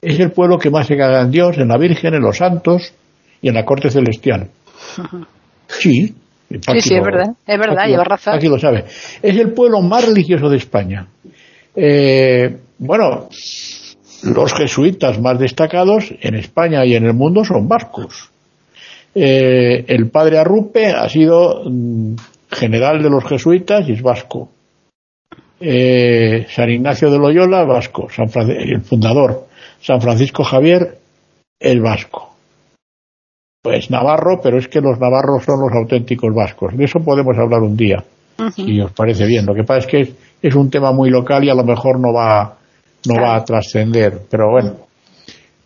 [0.00, 2.94] Es el pueblo que más se caga en Dios, en la Virgen, en los santos
[3.42, 4.48] y en la corte celestial.
[5.68, 6.14] Sí.
[6.48, 8.34] Sí, sí, es verdad, es verdad, lleva razón.
[8.34, 8.84] Aquí lo sabe.
[9.20, 11.06] Es el pueblo más religioso de España.
[11.74, 13.28] Eh, bueno,
[14.22, 18.30] los jesuitas más destacados en España y en el mundo son vascos.
[19.14, 22.14] Eh, el padre Arrupe ha sido mm,
[22.50, 24.50] general de los jesuitas y es vasco.
[25.60, 28.08] Eh, San Ignacio de Loyola, vasco.
[28.10, 29.46] San el fundador,
[29.80, 30.98] San Francisco Javier,
[31.60, 32.34] es vasco.
[33.62, 36.76] Pues Navarro, pero es que los navarros son los auténticos vascos.
[36.76, 38.04] De eso podemos hablar un día,
[38.54, 39.46] si os parece bien.
[39.46, 42.12] Lo que pasa es que es, un tema muy local y a lo mejor no
[42.12, 42.58] va,
[43.06, 44.74] no va a trascender, pero bueno.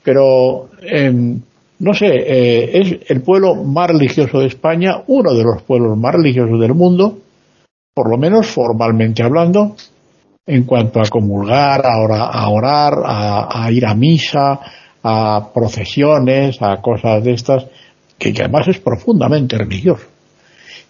[0.05, 1.41] Pero em,
[1.81, 6.15] no sé, eh, es el pueblo más religioso de España, uno de los pueblos más
[6.15, 7.19] religiosos del mundo,
[7.95, 9.77] por lo menos formalmente hablando,
[10.47, 14.59] en cuanto a comulgar, a orar, a, ir a misa,
[15.03, 17.67] a procesiones, a cosas de estas,
[18.19, 20.07] que además es profundamente religioso.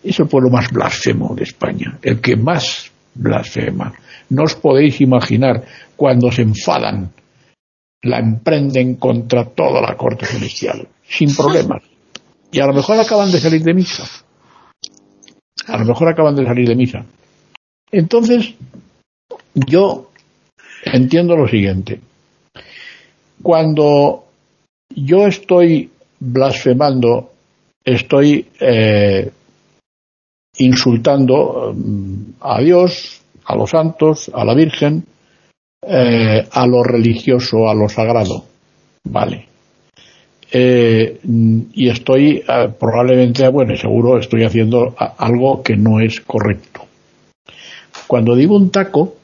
[0.03, 3.93] Es el pueblo más blasfemo de España, el que más blasfema.
[4.31, 5.65] No os podéis imaginar
[5.97, 7.11] cuando se enfadan
[8.03, 11.83] la emprenden contra toda la corte celestial, sin problemas.
[12.51, 14.05] Y a lo mejor acaban de salir de misa.
[15.67, 17.05] A lo mejor acaban de salir de misa.
[17.91, 18.55] Entonces,
[19.55, 20.11] yo
[20.85, 22.01] entiendo lo siguiente.
[23.43, 24.25] Cuando
[24.95, 27.33] yo estoy blasfemando,
[27.85, 29.31] estoy eh,
[30.59, 35.05] insultando mm, a Dios, a los santos, a la Virgen,
[35.83, 38.45] eh, a lo religioso, a lo sagrado.
[39.05, 39.49] Vale.
[40.51, 41.21] Eh,
[41.75, 46.87] y estoy eh, probablemente, bueno, seguro estoy haciendo algo que no es correcto.
[48.07, 49.17] Cuando digo un taco,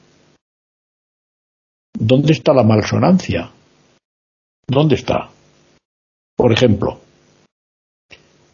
[1.99, 3.51] ¿dónde está la malsonancia?
[4.67, 5.31] ¿Dónde está?
[6.37, 7.01] Por ejemplo,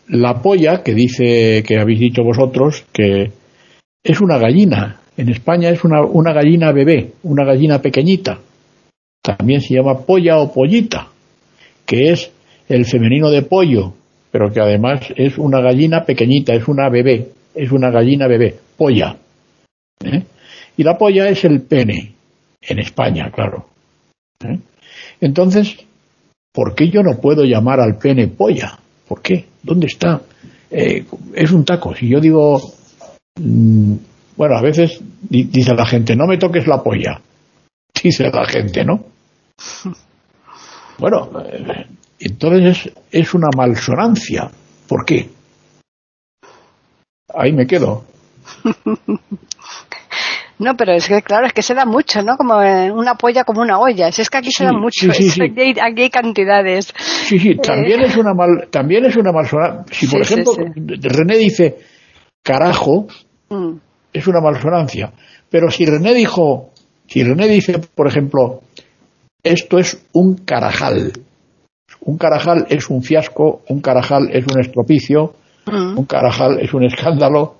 [0.09, 3.33] la polla que dice que habéis dicho vosotros que
[4.03, 8.39] es una gallina en España es una, gallina bebé, una gallina pequeñita.
[9.23, 11.09] También se llama polla o pollita,
[11.85, 12.33] que es
[12.71, 13.93] el femenino de pollo,
[14.31, 19.15] pero que además es una gallina pequeñita, es una bebé, es una gallina bebé, polla.
[20.03, 20.25] ¿eh?
[20.79, 22.15] Y la polla es el pene,
[22.63, 23.67] en España, claro.
[24.43, 24.59] ¿eh?
[25.21, 25.85] Entonces,
[26.51, 28.79] ¿por qué yo no puedo llamar al pene polla?
[29.07, 29.45] ¿Por qué?
[29.63, 30.23] ¿Dónde está?
[30.71, 31.05] Eh,
[31.35, 31.95] es un taco.
[31.95, 32.59] Si yo digo,
[33.39, 33.97] mm,
[34.41, 34.99] bueno, a veces
[35.29, 37.21] dice la gente, no me toques la polla.
[38.03, 39.05] Dice la gente, ¿no?
[40.97, 41.85] Bueno, eh,
[42.19, 44.51] entonces es, una malsonancia.
[44.89, 45.29] ¿Por qué?
[47.35, 48.05] Ahí me quedo.
[50.59, 52.37] No, pero es que claro, es que se da mucho, ¿no?
[52.37, 54.09] Como eh, una polla como una olla.
[54.09, 55.11] Es que aquí se da mucho.
[55.11, 56.93] aquí, hay, cantidades.
[56.99, 58.05] Sí, sí, también eh.
[58.05, 59.87] es una mal, también es una malsonancia.
[59.91, 61.79] Si por ejemplo René dice
[62.43, 63.07] carajo,
[63.49, 65.13] mm es una malsonancia.
[65.49, 66.71] Pero si René dijo,
[67.07, 68.61] si René dice, por ejemplo,
[69.43, 71.13] esto es un carajal,
[72.03, 75.35] un carajal es un fiasco, un carajal es un estropicio,
[75.67, 75.99] mm.
[75.99, 77.57] un carajal es un escándalo,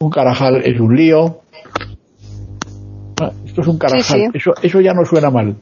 [0.00, 1.40] un carajal es un lío.
[3.20, 5.56] Ah, esto es un carajal, Eso, eso ya no suena mal.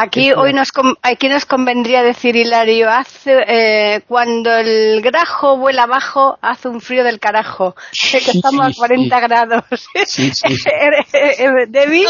[0.00, 0.68] Aquí hoy nos,
[1.02, 7.02] aquí nos convendría decir, Hilario, hace, eh, cuando el grajo vuela abajo, hace un frío
[7.02, 7.74] del carajo.
[7.90, 9.64] Sé que estamos a 40 grados.
[10.06, 10.56] Sí, sí.
[11.68, 12.06] ¿David?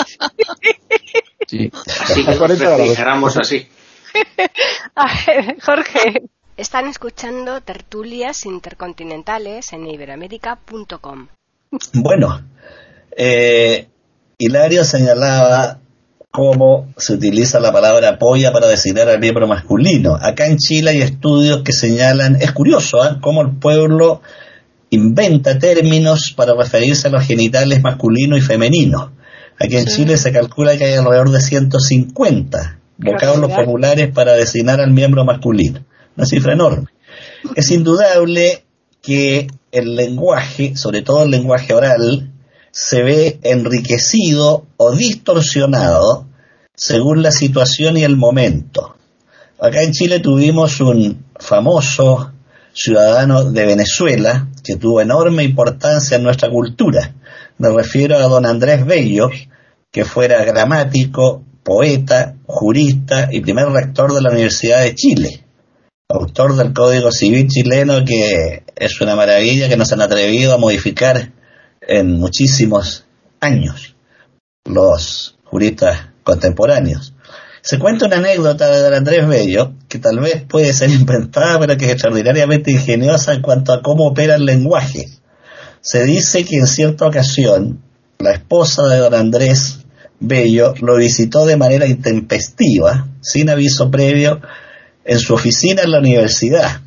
[1.46, 1.70] Sí.
[2.02, 3.66] Así que refrigeramos así.
[5.64, 6.22] Jorge.
[6.58, 11.28] Están escuchando tertulias intercontinentales en iberoamérica.com.
[11.94, 12.42] Bueno,
[13.16, 13.88] eh,
[14.36, 15.78] Hilario señalaba
[16.38, 20.14] cómo se utiliza la palabra polla para designar al miembro masculino.
[20.14, 23.16] Acá en Chile hay estudios que señalan, es curioso, ¿eh?
[23.20, 24.22] cómo el pueblo
[24.90, 29.10] inventa términos para referirse a los genitales masculinos y femeninos.
[29.58, 34.92] Aquí en Chile se calcula que hay alrededor de 150 vocablos populares para designar al
[34.92, 35.84] miembro masculino.
[36.16, 36.86] Una cifra enorme.
[37.56, 38.62] Es indudable
[39.02, 42.30] que el lenguaje, sobre todo el lenguaje oral,
[42.70, 46.27] se ve enriquecido o distorsionado
[46.78, 48.94] según la situación y el momento.
[49.60, 52.32] Acá en Chile tuvimos un famoso
[52.72, 57.14] ciudadano de Venezuela que tuvo enorme importancia en nuestra cultura.
[57.58, 59.28] Me refiero a don Andrés Bello,
[59.90, 65.44] que fuera gramático, poeta, jurista y primer rector de la Universidad de Chile,
[66.08, 71.32] autor del Código Civil chileno que es una maravilla que nos han atrevido a modificar
[71.80, 73.04] en muchísimos
[73.40, 73.96] años
[74.64, 77.14] los juristas contemporáneos.
[77.62, 81.76] Se cuenta una anécdota de don Andrés Bello, que tal vez puede ser inventada, pero
[81.78, 85.06] que es extraordinariamente ingeniosa en cuanto a cómo opera el lenguaje.
[85.80, 87.82] Se dice que en cierta ocasión,
[88.18, 89.78] la esposa de don Andrés
[90.20, 94.42] Bello lo visitó de manera intempestiva, sin aviso previo,
[95.04, 96.82] en su oficina en la universidad.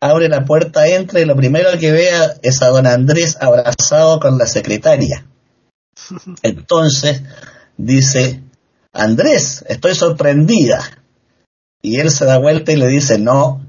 [0.00, 4.38] Abre la puerta, entra y lo primero que vea es a don Andrés abrazado con
[4.38, 5.26] la secretaria.
[6.42, 7.22] Entonces
[7.76, 8.42] dice,
[8.92, 10.82] Andrés, estoy sorprendida.
[11.80, 13.64] Y él se da vuelta y le dice, no,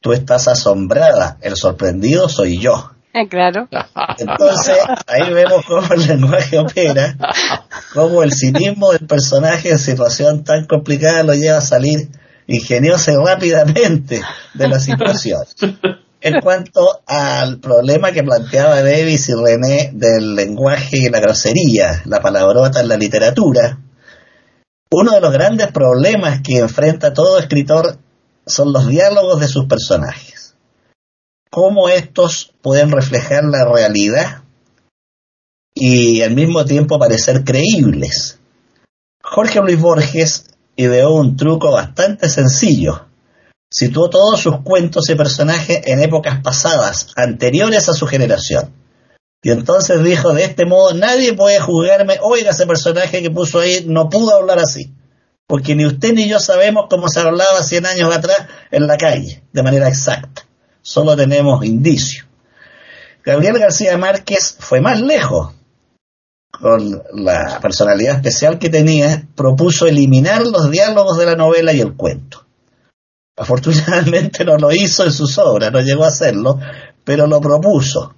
[0.00, 2.90] tú estás asombrada, el sorprendido soy yo.
[3.12, 3.68] Eh, claro.
[4.18, 7.16] Entonces, ahí vemos cómo el lenguaje opera,
[7.92, 12.08] cómo el cinismo del personaje en situación tan complicada lo lleva a salir
[12.46, 14.22] ingenioso y rápidamente
[14.54, 15.40] de la situación.
[16.20, 22.20] En cuanto al problema que planteaba Davis y René del lenguaje y la grosería, la
[22.20, 23.78] palabrota en la literatura,
[24.92, 27.98] uno de los grandes problemas que enfrenta todo escritor
[28.46, 30.56] son los diálogos de sus personajes.
[31.50, 34.42] Cómo estos pueden reflejar la realidad
[35.74, 38.38] y al mismo tiempo parecer creíbles.
[39.22, 43.06] Jorge Luis Borges ideó un truco bastante sencillo.
[43.72, 48.72] Situó todos sus cuentos y personajes en épocas pasadas, anteriores a su generación.
[49.42, 53.84] Y entonces dijo, de este modo nadie puede juzgarme, oiga, ese personaje que puso ahí
[53.86, 54.92] no pudo hablar así,
[55.46, 59.42] porque ni usted ni yo sabemos cómo se hablaba 100 años atrás en la calle,
[59.52, 60.42] de manera exacta.
[60.82, 62.26] Solo tenemos indicios.
[63.24, 65.54] Gabriel García Márquez fue más lejos.
[66.50, 71.94] Con la personalidad especial que tenía, propuso eliminar los diálogos de la novela y el
[71.94, 72.44] cuento.
[73.36, 76.58] Afortunadamente no lo hizo en sus obras, no llegó a hacerlo,
[77.04, 78.14] pero lo propuso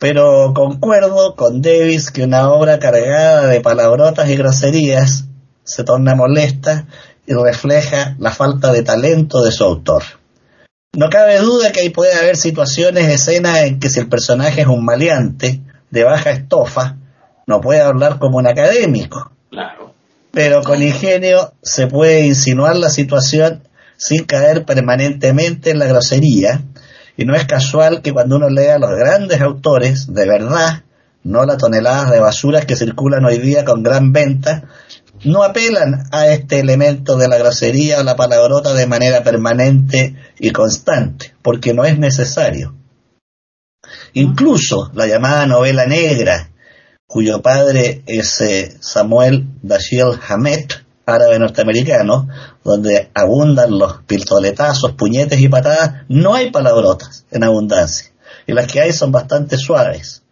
[0.00, 5.26] pero concuerdo con Davis que una obra cargada de palabrotas y groserías
[5.62, 6.86] se torna molesta
[7.26, 10.02] y refleja la falta de talento de su autor.
[10.94, 14.66] No cabe duda que ahí puede haber situaciones, escenas en que si el personaje es
[14.66, 16.96] un maleante, de baja estofa,
[17.46, 19.30] no puede hablar como un académico.
[19.50, 19.92] Claro.
[20.32, 26.62] Pero con ingenio se puede insinuar la situación sin caer permanentemente en la grosería
[27.20, 30.84] y no es casual que cuando uno lea a los grandes autores, de verdad,
[31.22, 34.70] no las toneladas de basuras que circulan hoy día con gran venta,
[35.24, 40.50] no apelan a este elemento de la grosería o la palabrota de manera permanente y
[40.50, 42.74] constante, porque no es necesario.
[44.14, 46.52] Incluso la llamada novela negra,
[47.06, 52.28] cuyo padre es eh, Samuel Dashiell Hammett, árabe norteamericano,
[52.64, 58.10] donde abundan los pistoletazos, puñetes y patadas, no hay palabrotas en abundancia.
[58.46, 60.22] Y las que hay son bastante suaves.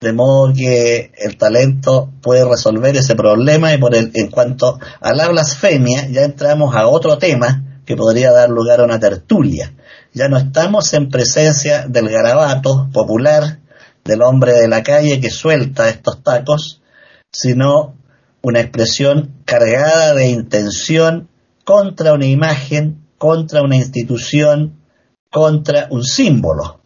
[0.00, 5.14] De modo que el talento puede resolver ese problema y por el, en cuanto a
[5.14, 9.74] la blasfemia ya entramos a otro tema que podría dar lugar a una tertulia.
[10.12, 13.60] Ya no estamos en presencia del garabato popular,
[14.04, 16.82] del hombre de la calle que suelta estos tacos,
[17.30, 17.94] sino
[18.42, 21.28] una expresión cargada de intención
[21.64, 24.80] contra una imagen, contra una institución,
[25.30, 26.80] contra un símbolo.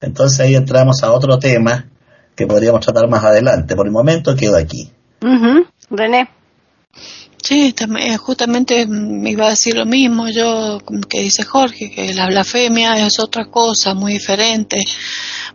[0.00, 1.90] Entonces ahí entramos a otro tema
[2.34, 3.76] que podríamos tratar más adelante.
[3.76, 4.90] Por el momento quedo aquí.
[5.90, 6.28] René.
[7.42, 10.78] Sí, eh, justamente me iba a decir lo mismo yo
[11.08, 14.76] que dice Jorge, que la blasfemia es otra cosa muy diferente,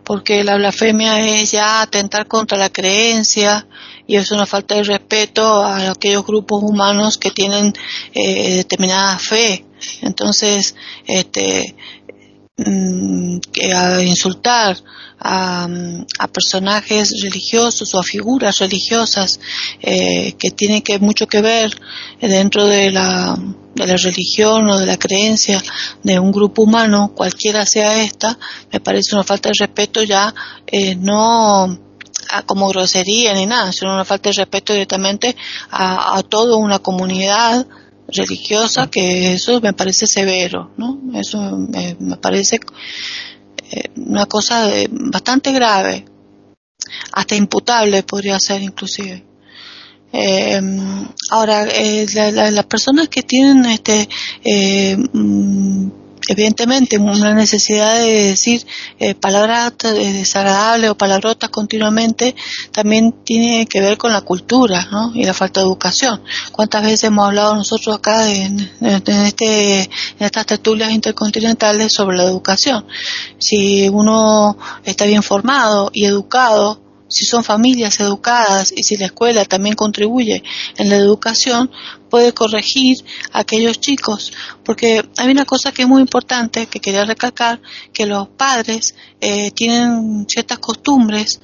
[0.02, 3.66] porque la blasfemia es ya atentar contra la creencia
[4.06, 7.72] y es una falta de respeto a aquellos grupos humanos que tienen
[8.14, 9.64] eh, determinada fe.
[10.02, 10.74] Entonces,
[11.06, 11.74] este,
[12.56, 13.38] mm,
[13.74, 14.76] a insultar
[15.18, 15.68] a,
[16.32, 19.40] personajes religiosos o a figuras religiosas
[19.80, 21.70] eh, que tienen que mucho que ver
[22.20, 23.36] dentro de la,
[23.74, 25.62] de la religión o de la creencia
[26.02, 28.38] de un grupo humano, cualquiera sea esta,
[28.72, 30.34] me parece una falta de respeto ya
[30.66, 31.85] eh, no
[32.46, 35.36] como grosería ni nada, sino una falta de respeto directamente
[35.70, 37.66] a, a toda una comunidad
[38.08, 41.00] religiosa que eso me parece severo, ¿no?
[41.14, 42.60] Eso me, parece
[43.70, 46.04] eh, una cosa bastante grave,
[47.12, 49.24] hasta imputable podría ser inclusive.
[50.12, 50.60] Eh,
[51.30, 54.08] ahora, eh, las personas que tienen este
[54.44, 55.90] eh, mm,
[56.28, 58.66] evidentemente una necesidad de decir
[58.98, 62.34] eh, palabras desagradables o palabrotas continuamente
[62.72, 66.22] también tiene que ver con la cultura y la falta de educación.
[66.52, 72.86] ¿Cuántas veces hemos hablado nosotros acá en, este, en estas tertulias intercontinentales sobre la educación?
[73.38, 79.44] Si uno está bien formado y educado, si son familias educadas y si la escuela
[79.44, 80.42] también contribuye
[80.76, 81.70] en la educación,
[82.16, 82.96] puede corregir
[83.30, 84.32] a aquellos chicos.
[84.64, 87.60] Porque hay una cosa que es muy importante que quería recalcar,
[87.92, 91.42] que los padres eh, tienen ciertas costumbres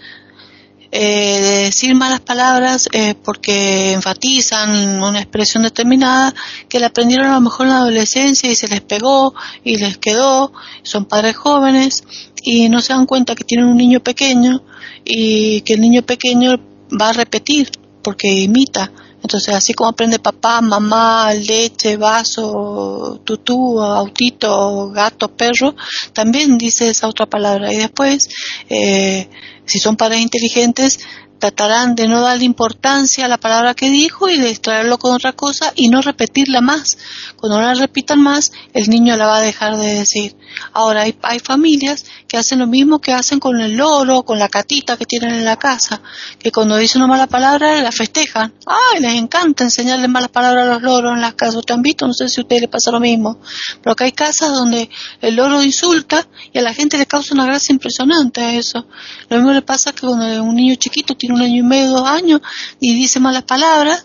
[0.91, 6.35] eh, de decir malas palabras eh, porque enfatizan una expresión determinada
[6.71, 9.99] que la aprendieron a lo mejor en la adolescencia y se les pegó y les
[9.99, 12.03] quedó, son padres jóvenes
[12.43, 14.63] y no se dan cuenta que tienen un niño pequeño
[15.05, 16.59] y que el niño pequeño
[16.99, 17.71] va a repetir
[18.03, 18.91] porque imita.
[19.23, 25.75] Entonces, así como aprende papá, mamá, leche, vaso, tutú, autito, gato, perro,
[26.13, 27.73] también dice esa otra palabra.
[27.73, 28.29] Y después,
[28.69, 29.29] eh,
[29.65, 30.99] si son padres inteligentes,
[31.43, 35.33] tratarán de no darle importancia a la palabra que dijo y de distraerlo con otra
[35.33, 36.97] cosa y no repetirla más.
[37.35, 40.37] Cuando no la repitan más, el niño la va a dejar de decir.
[40.73, 44.49] Ahora, hay, hay familias que hacen lo mismo que hacen con el loro, con la
[44.49, 46.01] catita que tienen en la casa,
[46.39, 48.53] que cuando dicen una mala palabra la festejan.
[48.67, 51.65] ¡Ay, les encanta enseñarles malas palabras a los loros en las casas!
[51.67, 52.07] ¿Te han visto?
[52.07, 53.39] No sé si a ustedes les pasa lo mismo.
[53.83, 54.89] Pero que hay casas donde
[55.21, 58.87] el loro insulta y a la gente le causa una gracia impresionante a eso.
[59.29, 62.09] Lo mismo le pasa que cuando un niño chiquito tiene un año y medio, dos
[62.09, 62.41] años,
[62.81, 64.05] y dice malas palabras,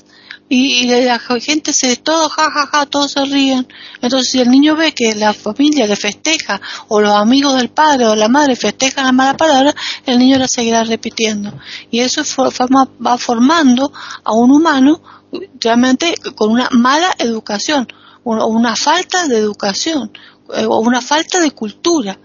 [0.49, 3.67] y, la gente se, todo ja, ja, ja, todos se ríen.
[4.01, 8.05] Entonces, si el niño ve que la familia le festeja, o los amigos del padre
[8.07, 9.75] o la madre festejan la mala palabra,
[10.05, 11.53] el niño la seguirá repitiendo.
[11.91, 13.91] Y eso forma, va formando
[14.23, 15.01] a un humano
[15.59, 17.87] realmente con una mala educación,
[18.23, 20.11] o una falta de educación,
[20.47, 22.17] o una falta de cultura.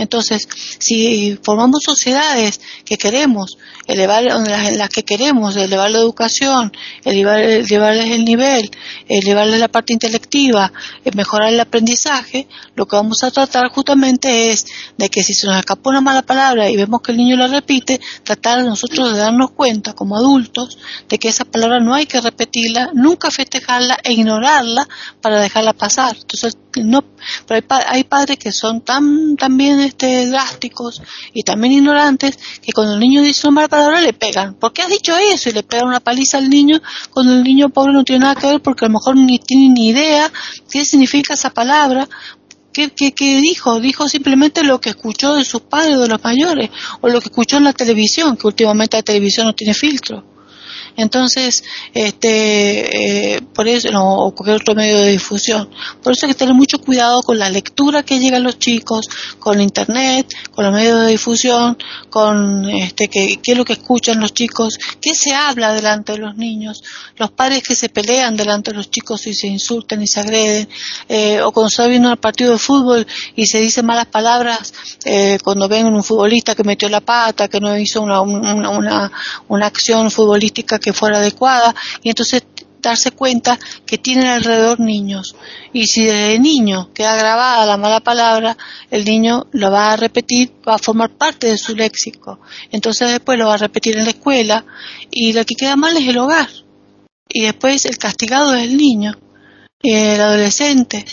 [0.00, 0.48] Entonces,
[0.78, 6.72] si formamos sociedades que queremos elevar, en las que queremos elevar la educación,
[7.04, 8.70] elevar, elevarles el nivel,
[9.08, 10.72] elevarles la parte intelectiva,
[11.04, 14.64] eh, mejorar el aprendizaje, lo que vamos a tratar justamente es
[14.96, 17.48] de que si se nos escapa una mala palabra y vemos que el niño la
[17.48, 20.78] repite, tratar nosotros de darnos cuenta como adultos
[21.08, 24.88] de que esa palabra no hay que repetirla, nunca festejarla e ignorarla
[25.20, 26.16] para dejarla pasar.
[26.16, 27.04] Entonces, no,
[27.46, 31.02] pero hay, padres que son tan también este drásticos
[31.32, 34.54] y también ignorantes que cuando el niño dice una mala palabra le pegan.
[34.54, 35.48] ¿Por qué has dicho eso?
[35.48, 38.46] Y le pegan una paliza al niño cuando el niño pobre no tiene nada que
[38.46, 40.30] ver porque a lo mejor ni tiene ni idea
[40.70, 42.08] qué significa esa palabra.
[42.72, 43.80] ¿Qué, qué, qué dijo?
[43.80, 47.56] Dijo simplemente lo que escuchó de sus padres, de los mayores, o lo que escuchó
[47.56, 50.29] en la televisión, que últimamente la televisión no tiene filtro.
[50.96, 51.62] Entonces,
[51.94, 55.68] este, eh, por eso, no, o cualquier otro medio de difusión.
[56.02, 59.08] Por eso hay que tener mucho cuidado con la lectura que llega a los chicos,
[59.38, 61.76] con internet, con los medios de difusión,
[62.08, 66.36] con este, qué es lo que escuchan los chicos, qué se habla delante de los
[66.36, 66.82] niños,
[67.16, 70.68] los padres que se pelean delante de los chicos y se insultan y se agreden,
[71.08, 74.72] eh, o cuando se viendo el partido de fútbol y se dicen malas palabras,
[75.04, 79.12] eh, cuando ven un futbolista que metió la pata, que no hizo una, una,
[79.48, 82.42] una acción futbolística que fuera adecuada y entonces
[82.80, 85.36] darse cuenta que tienen alrededor niños
[85.72, 88.56] y si desde niño queda grabada la mala palabra,
[88.90, 92.40] el niño lo va a repetir, va a formar parte de su léxico.
[92.70, 94.64] Entonces después lo va a repetir en la escuela
[95.10, 96.48] y lo que queda mal es el hogar.
[97.28, 99.16] Y después el castigado es el niño,
[99.82, 101.04] el adolescente.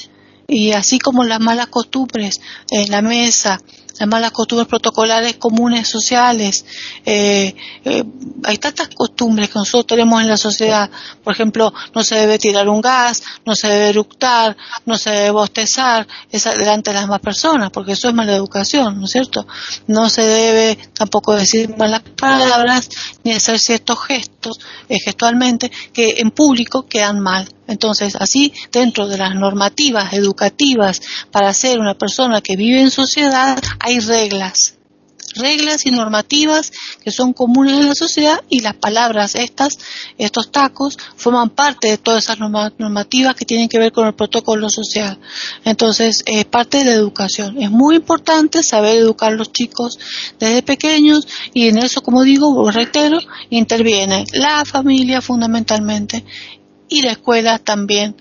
[0.47, 2.39] Y así como las malas costumbres
[2.71, 3.59] en la mesa,
[3.99, 6.65] las malas costumbres protocolares comunes sociales.
[7.05, 8.03] Eh, eh,
[8.43, 10.89] hay tantas costumbres que nosotros tenemos en la sociedad.
[11.23, 15.31] Por ejemplo, no se debe tirar un gas, no se debe eructar, no se debe
[15.31, 19.47] bostezar delante de las demás personas, porque eso es mala educación, ¿no es cierto?
[19.87, 22.89] No se debe tampoco decir malas palabras
[23.23, 24.36] ni hacer ciertos gestos
[24.89, 27.47] eh, gestualmente que en público quedan mal.
[27.67, 33.59] Entonces, así, dentro de las normativas educativas para ser una persona que vive en sociedad,
[33.79, 34.76] hay reglas
[35.37, 36.71] reglas y normativas
[37.03, 39.77] que son comunes en la sociedad y las palabras estas,
[40.17, 44.69] estos tacos, forman parte de todas esas normativas que tienen que ver con el protocolo
[44.69, 45.19] social.
[45.63, 47.61] Entonces, es parte de la educación.
[47.61, 49.99] Es muy importante saber educar a los chicos
[50.39, 53.19] desde pequeños y en eso, como digo, reitero,
[53.49, 56.23] interviene la familia fundamentalmente
[56.89, 58.15] y la escuela también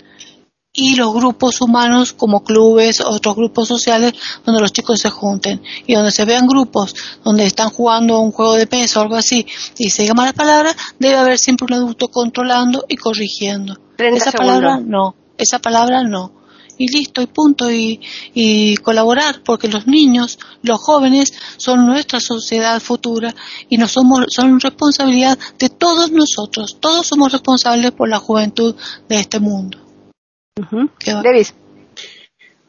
[0.79, 4.13] y los grupos humanos como clubes, otros grupos sociales
[4.45, 8.53] donde los chicos se junten y donde se vean grupos donde están jugando un juego
[8.53, 9.47] de peso o algo así
[9.79, 13.75] y se diga malas palabras, debe haber siempre un adulto controlando y corrigiendo.
[13.97, 16.31] Esa palabra no, esa palabra no.
[16.79, 17.99] Y listo, y punto, y,
[18.35, 23.33] y colaborar, porque los niños, los jóvenes, son nuestra sociedad futura
[23.67, 26.77] y no somos, son responsabilidad de todos nosotros.
[26.79, 28.75] Todos somos responsables por la juventud
[29.09, 29.86] de este mundo.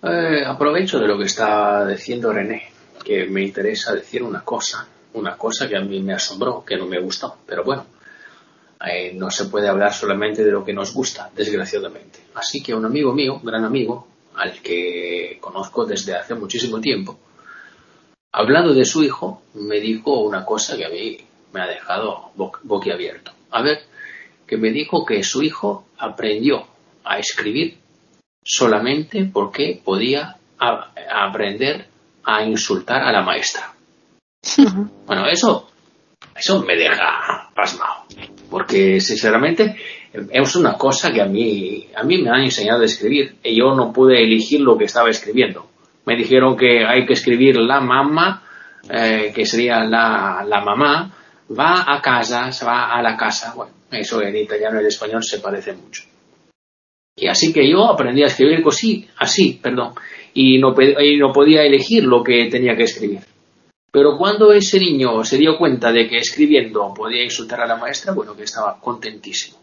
[0.03, 2.70] Eh, aprovecho de lo que está diciendo René,
[3.05, 6.86] que me interesa decir una cosa, una cosa que a mí me asombró, que no
[6.86, 7.86] me gustó, pero bueno,
[8.86, 12.20] eh, no se puede hablar solamente de lo que nos gusta, desgraciadamente.
[12.34, 17.18] Así que un amigo mío, un gran amigo, al que conozco desde hace muchísimo tiempo,
[18.30, 21.18] hablando de su hijo, me dijo una cosa que a mí
[21.53, 22.30] me ha dejado
[22.62, 23.32] boquiabierto.
[23.51, 23.80] A ver,
[24.47, 26.66] que me dijo que su hijo aprendió
[27.09, 27.78] a escribir
[28.44, 31.86] solamente porque podía aprender
[32.24, 33.72] a insultar a la maestra.
[35.06, 35.70] Bueno, eso,
[36.34, 38.04] eso me deja pasmado,
[38.50, 39.76] porque sinceramente
[40.12, 43.74] es una cosa que a mí, a mí me han enseñado a escribir y yo
[43.74, 45.68] no pude elegir lo que estaba escribiendo.
[46.06, 48.42] Me dijeron que hay que escribir la mamá,
[48.88, 51.12] eh, que sería la, la mamá,
[51.59, 53.52] va a casa, se va a la casa.
[53.54, 56.04] Bueno, eso en italiano y en español se parece mucho.
[57.18, 59.94] Y así que yo aprendí a escribir así, así, perdón,
[60.34, 63.20] y no, no podía elegir lo que tenía que escribir.
[63.90, 68.12] Pero cuando ese niño se dio cuenta de que escribiendo podía insultar a la maestra,
[68.12, 69.58] bueno, que estaba contentísimo.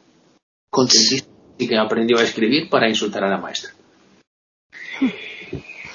[0.70, 3.72] Contentísimo y que aprendió a escribir para insultar a la maestra.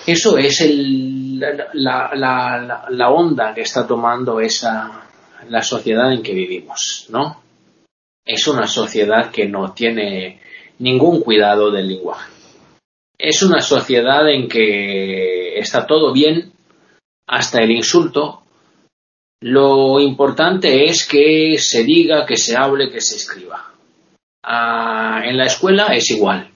[0.07, 5.07] Eso es el, la, la, la, onda que está tomando esa,
[5.49, 7.43] la sociedad en que vivimos, ¿no?
[8.25, 10.41] Es una sociedad que no tiene
[10.81, 12.31] ningún cuidado del lenguaje.
[13.17, 16.53] Es una sociedad en que está todo bien
[17.29, 18.43] hasta el insulto.
[19.43, 23.73] Lo importante es que se diga, que se hable, que se escriba.
[24.43, 26.51] Ah, en la escuela es igual.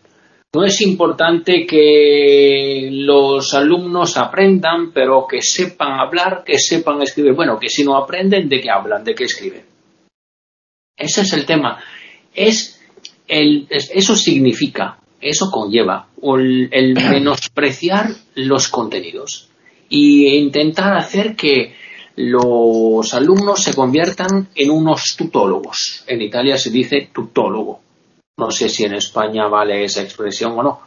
[0.54, 7.34] No es importante que los alumnos aprendan, pero que sepan hablar, que sepan escribir.
[7.34, 9.04] Bueno, que si no aprenden, ¿de qué hablan?
[9.04, 9.64] ¿De qué escriben?
[10.96, 11.82] Ese es el tema.
[12.32, 12.83] Es
[13.26, 19.48] eso significa, eso conlleva el, menospreciar los contenidos
[19.90, 21.74] e intentar hacer que
[22.16, 26.04] los alumnos se conviertan en unos tutólogos.
[26.06, 27.80] En Italia se dice tutólogo.
[28.36, 30.80] No sé si en España vale esa expresión o no.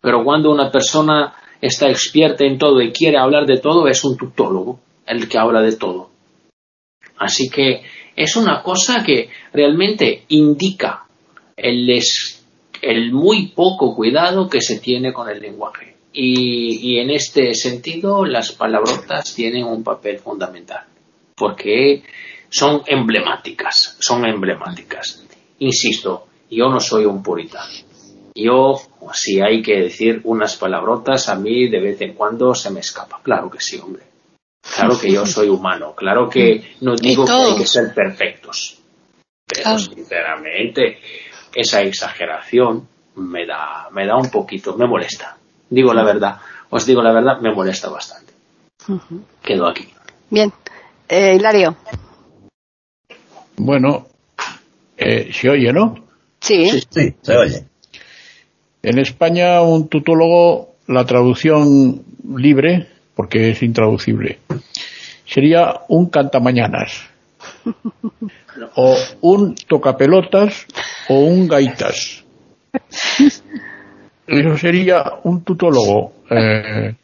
[0.00, 4.16] Pero cuando una persona está experta en todo y quiere hablar de todo, es un
[4.16, 6.10] tutólogo, el que habla de todo.
[7.18, 7.82] Así que
[8.16, 11.04] es una cosa que realmente indica
[11.62, 12.02] el,
[12.82, 15.96] el muy poco cuidado que se tiene con el lenguaje.
[16.12, 20.84] Y, en este sentido, las palabrotas tienen un papel fundamental,
[21.36, 22.02] porque
[22.48, 25.24] son emblemáticas, son emblemáticas.
[25.60, 27.72] Insisto, yo no soy un puritano.
[28.34, 28.80] Yo,
[29.12, 33.20] si hay que decir unas palabrotas, a mí de vez en cuando se me escapa.
[33.22, 34.02] Claro que sí, hombre.
[34.74, 35.94] Claro que yo soy humano.
[35.94, 38.78] Claro que no digo que hay que ser perfectos.
[39.46, 40.98] Pero sinceramente,
[41.54, 45.36] esa exageración me da, me da un poquito, me molesta.
[45.68, 46.38] Digo la verdad,
[46.70, 48.32] os digo la verdad, me molesta bastante.
[49.42, 49.88] Quedo aquí.
[50.30, 50.52] Bien.
[51.08, 51.76] Eh, Hilario.
[53.56, 54.06] Bueno,
[54.96, 55.94] eh, ¿se oye, no?
[56.40, 56.70] Sí.
[56.88, 57.14] sí.
[57.20, 57.64] se oye.
[58.82, 62.02] En España, un tutólogo, la traducción
[62.36, 64.38] libre, porque es intraducible,
[65.26, 67.09] sería un cantamañanas.
[68.74, 70.66] O un tocapelotas
[71.08, 72.24] o un gaitas.
[74.26, 76.94] Eso sería un tutólogo, eh,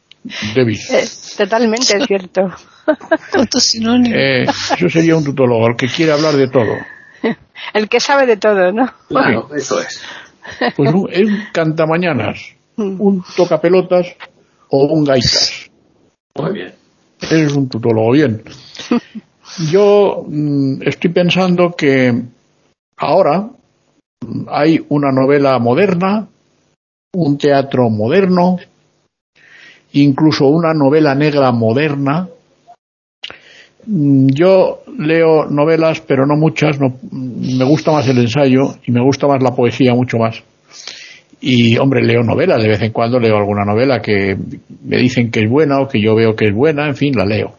[1.36, 2.54] totalmente cierto.
[4.12, 6.74] Eh, eso sería un tutólogo, el que quiere hablar de todo.
[7.74, 8.86] El que sabe de todo, ¿no?
[9.08, 10.02] Claro, eso es.
[10.76, 13.00] Pues un, un cantamañanas, mm.
[13.00, 14.14] un tocapelotas
[14.68, 15.68] o un gaitas.
[16.36, 16.74] Muy bien.
[17.20, 18.42] Es un tutólogo, bien.
[19.58, 22.12] Yo mm, estoy pensando que
[22.98, 23.48] ahora
[24.48, 26.28] hay una novela moderna,
[27.14, 28.58] un teatro moderno,
[29.92, 32.28] incluso una novela negra moderna.
[33.86, 36.78] Mm, yo leo novelas, pero no muchas.
[36.78, 40.42] No, me gusta más el ensayo y me gusta más la poesía mucho más.
[41.40, 42.62] Y, hombre, leo novelas.
[42.62, 44.36] De vez en cuando leo alguna novela que
[44.84, 46.88] me dicen que es buena o que yo veo que es buena.
[46.88, 47.55] En fin, la leo.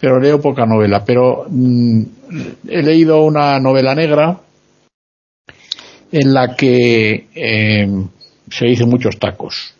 [0.00, 1.04] Pero leo poca novela.
[1.04, 2.02] Pero mm,
[2.68, 4.38] he leído una novela negra
[6.12, 7.86] en la que eh,
[8.50, 9.74] se dicen muchos tacos.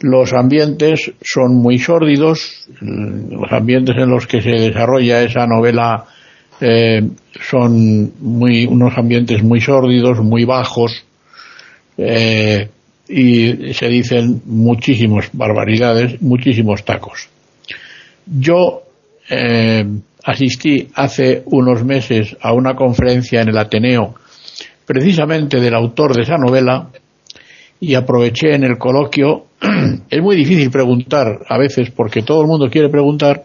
[0.00, 6.04] Los ambientes son muy sórdidos, los ambientes en los que se desarrolla esa novela
[6.60, 7.02] eh,
[7.40, 11.04] son muy, unos ambientes muy sórdidos, muy bajos,
[11.96, 12.68] eh,
[13.08, 17.28] y se dicen muchísimas barbaridades, muchísimos tacos.
[18.26, 18.82] Yo
[19.30, 19.84] eh,
[20.24, 24.14] asistí hace unos meses a una conferencia en el Ateneo
[24.88, 26.88] precisamente del autor de esa novela
[27.80, 29.46] y aproveché en el coloquio.
[30.10, 33.44] es muy difícil preguntar a veces porque todo el mundo quiere preguntar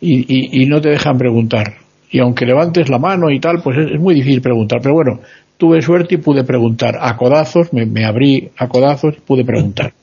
[0.00, 1.74] y, no te dejan preguntar.
[2.10, 4.78] Y aunque levantes la mano y tal, pues es, muy difícil preguntar.
[4.80, 5.20] Pero bueno,
[5.56, 6.96] tuve suerte y pude preguntar.
[7.00, 9.92] A codazos, me, me abrí a codazos y pude preguntar.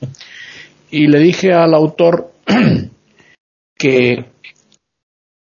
[0.88, 2.30] Y le dije al autor
[3.76, 4.24] que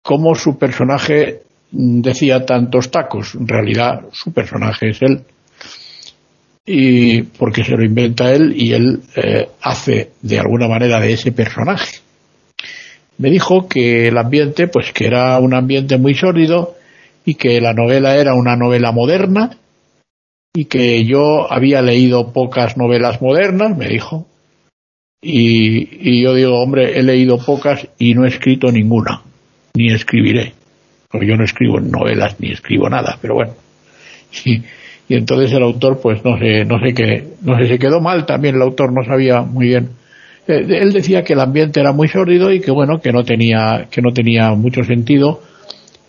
[0.07, 3.35] como su personaje decía tantos tacos.
[3.35, 5.19] En realidad su personaje es él.
[6.65, 11.33] Y porque se lo inventa él y él eh, hace de alguna manera de ese
[11.33, 11.97] personaje.
[13.17, 16.75] Me dijo que el ambiente, pues que era un ambiente muy sólido
[17.25, 19.57] y que la novela era una novela moderna
[20.55, 24.25] y que yo había leído pocas novelas modernas, me dijo.
[25.21, 29.23] Y, y yo digo, hombre, he leído pocas y no he escrito ninguna,
[29.77, 30.53] ni escribiré
[31.09, 33.53] porque yo no escribo novelas ni escribo nada, pero bueno.
[34.45, 34.61] Y,
[35.07, 38.25] y entonces el autor, pues no sé, no sé qué, no sé, se quedó mal
[38.25, 39.89] también el autor, no sabía muy bien.
[40.47, 43.87] Eh, él decía que el ambiente era muy sórdido y que bueno, que no tenía,
[43.89, 45.41] que no tenía mucho sentido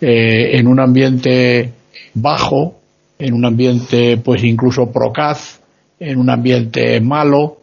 [0.01, 1.73] eh, en un ambiente
[2.15, 2.81] bajo,
[3.19, 5.61] en un ambiente pues incluso procaz,
[6.01, 7.59] en un ambiente malo,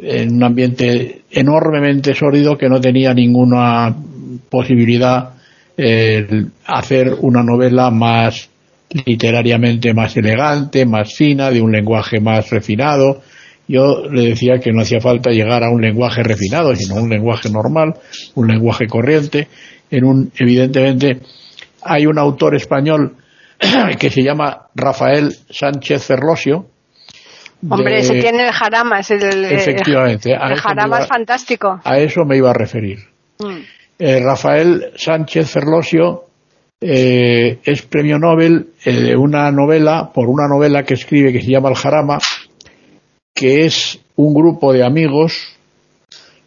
[0.00, 3.94] en un ambiente enormemente sórdido que no tenía ninguna
[4.48, 5.34] posibilidad
[6.66, 8.50] hacer una novela más
[8.90, 13.22] literariamente más elegante, más fina, de un lenguaje más refinado.
[13.66, 17.50] Yo le decía que no hacía falta llegar a un lenguaje refinado, sino un lenguaje
[17.50, 17.94] normal,
[18.34, 19.48] un lenguaje corriente.
[19.90, 21.20] En un, evidentemente,
[21.82, 23.16] hay un autor español
[23.98, 26.66] que se llama Rafael Sánchez Ferlosio.
[27.68, 31.80] Hombre, ese tiene el jarama, es el, efectivamente, el, jarama es fantástico.
[31.82, 33.00] A eso me iba a referir.
[33.40, 33.77] Mm.
[33.98, 36.24] Eh, Rafael Sánchez Ferlosio
[36.80, 41.50] eh, es premio Nobel eh, de una novela, por una novela que escribe que se
[41.50, 42.18] llama El Jarama,
[43.34, 45.56] que es un grupo de amigos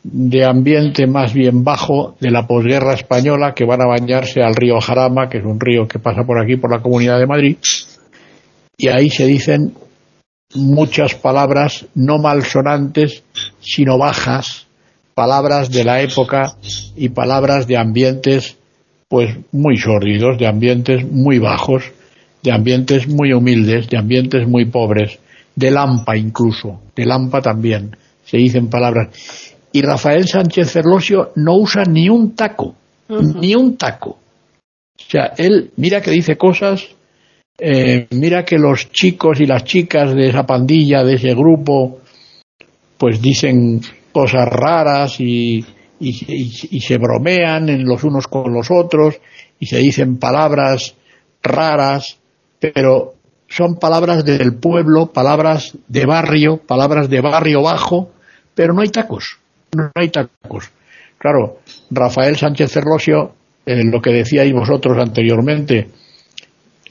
[0.04, 4.80] de ambiente más bien bajo de la posguerra española que van a bañarse al río
[4.80, 7.58] Jarama, que es un río que pasa por aquí, por la Comunidad de Madrid,
[8.78, 9.74] y ahí se dicen
[10.56, 13.24] muchas palabras no malsonantes,
[13.60, 14.68] sino bajas,
[15.14, 16.55] palabras de la época
[16.95, 18.57] y palabras de ambientes
[19.07, 21.84] pues muy sórdidos, de ambientes muy bajos,
[22.41, 25.20] de ambientes muy humildes, de ambientes muy pobres,
[25.55, 29.09] de Lampa incluso, de Lampa también, se dicen palabras.
[29.74, 32.76] Y Rafael Sánchez Ferlosio no usa ni un taco,
[33.09, 34.12] ni un taco.
[34.12, 36.88] O sea, él mira que dice cosas,
[37.57, 41.99] eh, mira que los chicos y las chicas de esa pandilla, de ese grupo,
[42.97, 43.82] pues dicen
[44.12, 45.66] cosas raras y,
[45.99, 49.20] y, se bromean en los unos con los otros
[49.59, 50.95] y se dicen palabras
[51.43, 52.18] raras,
[52.59, 53.14] pero
[53.47, 58.12] son palabras del pueblo, palabras de barrio, palabras de barrio bajo,
[58.55, 59.39] pero no hay tacos,
[59.76, 60.72] no hay tacos.
[61.18, 61.59] Claro,
[61.91, 63.34] Rafael Sánchez Ferlosio,
[63.66, 65.89] eh, lo que decíais vosotros anteriormente,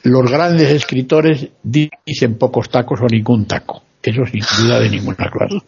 [0.05, 3.83] los grandes escritores dicen pocos tacos o ningún taco.
[4.03, 5.59] Eso sin duda de ninguna clase.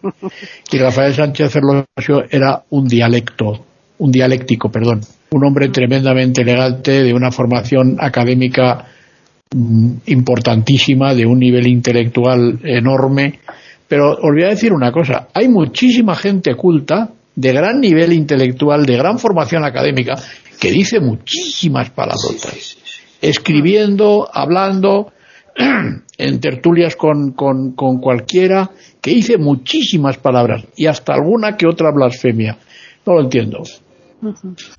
[0.70, 3.66] Y Rafael Sánchez Ferlosio era un dialecto,
[3.98, 8.86] un dialéctico, perdón, un hombre tremendamente elegante, de una formación académica
[9.54, 13.40] mm, importantísima, de un nivel intelectual enorme.
[13.86, 18.86] Pero os voy a decir una cosa, hay muchísima gente culta, de gran nivel intelectual,
[18.86, 20.14] de gran formación académica,
[20.58, 22.76] que dice muchísimas palabrotas,
[23.20, 25.12] escribiendo, hablando,
[26.18, 31.90] en tertulias con, con, con cualquiera, que dice muchísimas palabras y hasta alguna que otra
[31.90, 32.58] blasfemia.
[33.06, 33.62] No lo entiendo.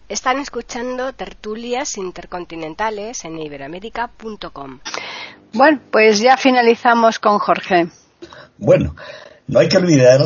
[0.08, 4.80] Están escuchando tertulias intercontinentales en iberoamérica.com.
[5.54, 7.88] Bueno, pues ya finalizamos con Jorge.
[8.58, 8.96] Bueno,
[9.48, 10.22] no hay que olvidar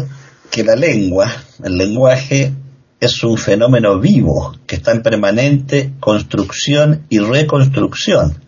[0.52, 1.32] que la lengua,
[1.64, 2.54] el lenguaje,
[3.00, 8.44] es un fenómeno vivo que está en permanente construcción y reconstrucción.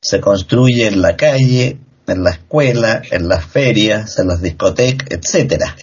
[0.00, 5.76] Se construye en la calle, en la escuela, en las ferias, en las discotecas, etcétera.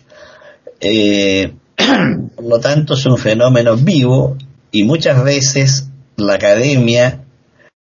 [0.80, 1.54] Eh,
[2.36, 4.38] por lo tanto, es un fenómeno vivo
[4.72, 7.26] y muchas veces la academia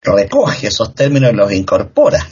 [0.03, 2.26] recoge esos términos y los incorpora.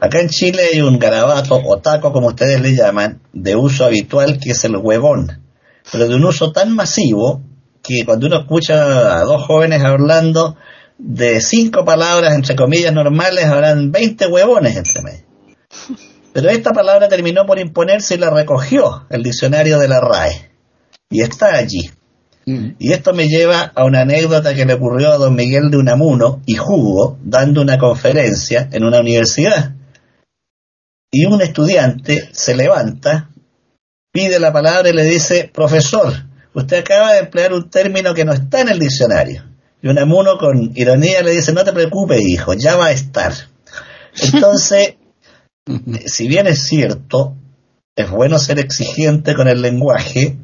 [0.00, 4.38] Acá en Chile hay un garabato o taco, como ustedes le llaman, de uso habitual
[4.38, 5.42] que es el huevón,
[5.90, 7.42] pero de un uso tan masivo
[7.82, 10.56] que cuando uno escucha a dos jóvenes hablando
[10.98, 15.26] de cinco palabras, entre comillas, normales, habrán 20 huevones entre medio.
[16.32, 20.50] Pero esta palabra terminó por imponerse y la recogió el diccionario de la RAE.
[21.10, 21.90] Y está allí.
[22.46, 22.76] Mm.
[22.78, 26.42] Y esto me lleva a una anécdota que le ocurrió a don Miguel de Unamuno
[26.46, 29.74] y Jugo dando una conferencia en una universidad.
[31.10, 33.30] Y un estudiante se levanta,
[34.12, 36.12] pide la palabra y le dice, profesor,
[36.52, 39.55] usted acaba de emplear un término que no está en el diccionario.
[39.82, 43.32] Y Unamuno con ironía le dice, no te preocupes, hijo, ya va a estar.
[44.20, 44.96] Entonces,
[46.06, 47.34] si bien es cierto,
[47.96, 50.36] es bueno ser exigente con el lenguaje,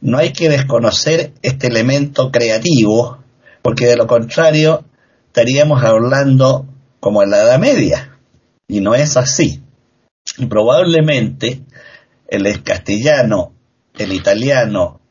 [0.00, 3.18] no hay que desconocer este elemento creativo,
[3.62, 4.84] porque de lo contrario
[5.26, 6.66] estaríamos hablando
[6.98, 8.18] como en la Edad Media,
[8.68, 9.62] y no es así.
[10.38, 11.62] Y probablemente
[12.28, 13.52] el castellano,
[13.98, 15.01] el italiano,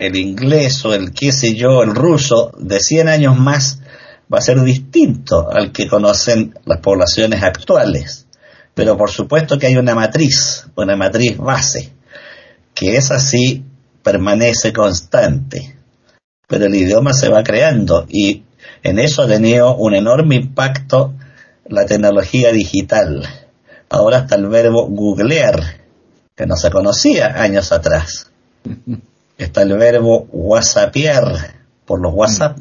[0.00, 3.80] el inglés o el qué sé yo, el ruso, de 100 años más,
[4.32, 8.26] va a ser distinto al que conocen las poblaciones actuales.
[8.74, 11.92] Pero por supuesto que hay una matriz, una matriz base,
[12.74, 13.62] que es así
[14.02, 15.76] permanece constante,
[16.48, 18.44] pero el idioma se va creando y
[18.82, 21.12] en eso ha tenido un enorme impacto
[21.66, 23.28] la tecnología digital.
[23.90, 25.82] Ahora está el verbo googlear,
[26.34, 28.30] que no se conocía años atrás.
[29.40, 32.58] Está el verbo whatsappear por los WhatsApp.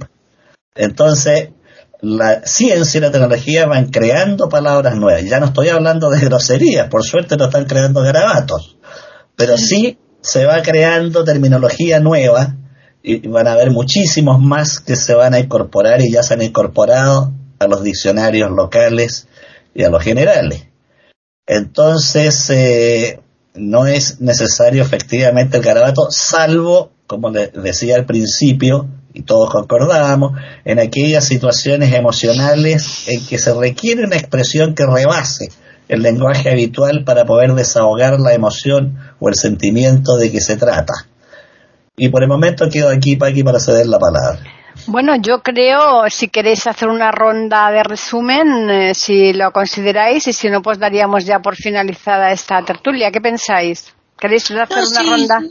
[0.75, 1.49] Entonces,
[1.99, 5.25] la ciencia y la tecnología van creando palabras nuevas.
[5.25, 8.77] Ya no estoy hablando de groserías, por suerte no están creando garabatos,
[9.35, 12.55] pero sí se va creando terminología nueva
[13.03, 16.41] y van a haber muchísimos más que se van a incorporar y ya se han
[16.41, 19.27] incorporado a los diccionarios locales
[19.73, 20.67] y a los generales.
[21.45, 23.19] Entonces, eh,
[23.55, 30.33] no es necesario efectivamente el garabato, salvo, como le decía al principio, y todos concordamos,
[30.65, 35.49] en aquellas situaciones emocionales en que se requiere una expresión que rebase
[35.87, 40.93] el lenguaje habitual para poder desahogar la emoción o el sentimiento de que se trata.
[41.97, 44.58] Y por el momento quedo aquí, Paqui, para ceder la palabra.
[44.87, 50.33] Bueno, yo creo, si queréis hacer una ronda de resumen, eh, si lo consideráis, y
[50.33, 53.11] si no, pues daríamos ya por finalizada esta tertulia.
[53.11, 53.93] ¿Qué pensáis?
[54.17, 55.41] ¿Queréis hacer una ronda?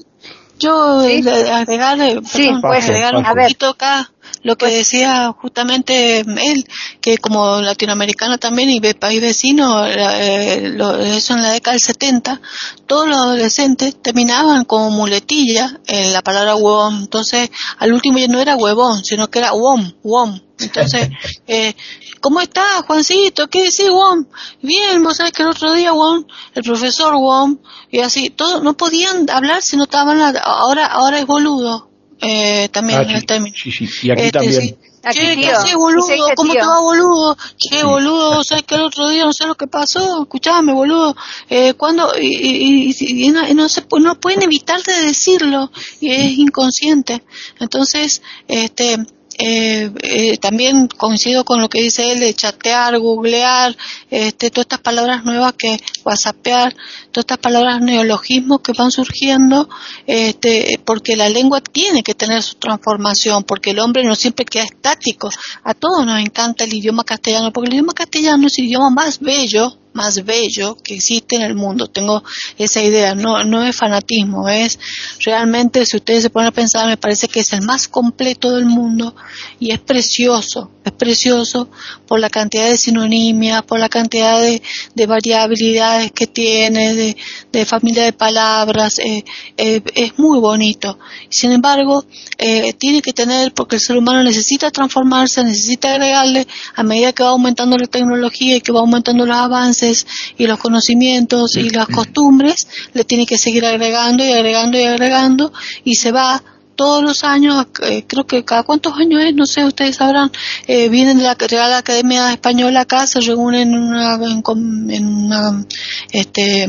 [0.59, 1.23] Yo ¿Sí?
[1.29, 4.11] agregar, sí, pues, agregar un poquito acá
[4.43, 6.67] lo que decía justamente él,
[7.01, 10.77] que como latinoamericano también y país vecino, eh,
[11.17, 12.41] eso en la década del 70,
[12.87, 17.03] todos los adolescentes terminaban como muletilla en la palabra huevón.
[17.03, 20.41] Entonces, al último ya no era huevón, sino que era wom, wom.
[20.61, 21.09] Entonces,
[21.47, 21.75] eh,
[22.21, 23.49] ¿cómo estás, Juancito?
[23.49, 24.27] ¿Qué decís, Wom?
[24.63, 27.59] Bien, vos sabés que el otro día, Wom, el profesor Wom,
[27.91, 31.89] y así, todos no podían hablar si no estaban, ahora, ahora es boludo
[32.21, 33.55] eh, también ah, el término.
[33.57, 34.63] Sí, sí, y aquí este, también.
[34.63, 34.77] Sí.
[35.11, 36.07] Che, ¿qué haces, boludo?
[36.35, 37.37] ¿Cómo te va, boludo?
[37.57, 40.23] Che, boludo, ¿sabes que el otro día no sé lo que pasó?
[40.23, 41.17] Escuchame, boludo.
[41.49, 46.39] Eh, cuando y, y, y, no, no, se, no pueden evitar de decirlo y es
[46.39, 47.23] inconsciente.
[47.61, 48.99] Entonces, este,
[49.39, 53.77] eh, eh, también coincido con lo que dice él de chatear, googlear,
[54.11, 56.75] este, todas estas palabras nuevas que whatsappear,
[57.13, 59.69] todas estas palabras neologismos que van surgiendo,
[60.07, 64.65] este, porque la lengua tiene que tener su transformación, porque el hombre no siempre queda
[64.65, 65.31] estático.
[65.63, 69.21] A todos nos encanta el idioma castellano, porque el idioma castellano es el idioma más
[69.21, 71.89] bello más bello que existe en el mundo.
[71.89, 72.23] Tengo
[72.57, 74.79] esa idea, no, no es fanatismo, es
[75.25, 78.65] realmente, si ustedes se ponen a pensar, me parece que es el más completo del
[78.65, 79.15] mundo
[79.59, 81.69] y es precioso, es precioso
[82.07, 84.63] por la cantidad de sinonimias, por la cantidad de,
[84.95, 87.17] de variabilidades que tiene, de,
[87.53, 89.25] de familia de palabras, eh,
[89.57, 90.99] eh, es muy bonito.
[91.29, 92.05] Sin embargo,
[92.39, 96.47] eh, tiene que tener, porque el ser humano necesita transformarse, necesita agregarle
[96.77, 99.88] a medida que va aumentando la tecnología y que va aumentando los avances,
[100.37, 105.53] y los conocimientos y las costumbres, le tiene que seguir agregando y agregando y agregando
[105.85, 106.43] y se va
[106.79, 110.31] todos los años, eh, creo que cada cuántos años es, no sé, ustedes sabrán,
[110.69, 115.65] eh, vienen de la Real Academia Española acá, se reúnen en una, en, una
[116.13, 116.69] este,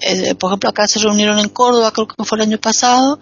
[0.00, 3.18] eh, por ejemplo, acá se reunieron en Córdoba, creo que fue el año pasado,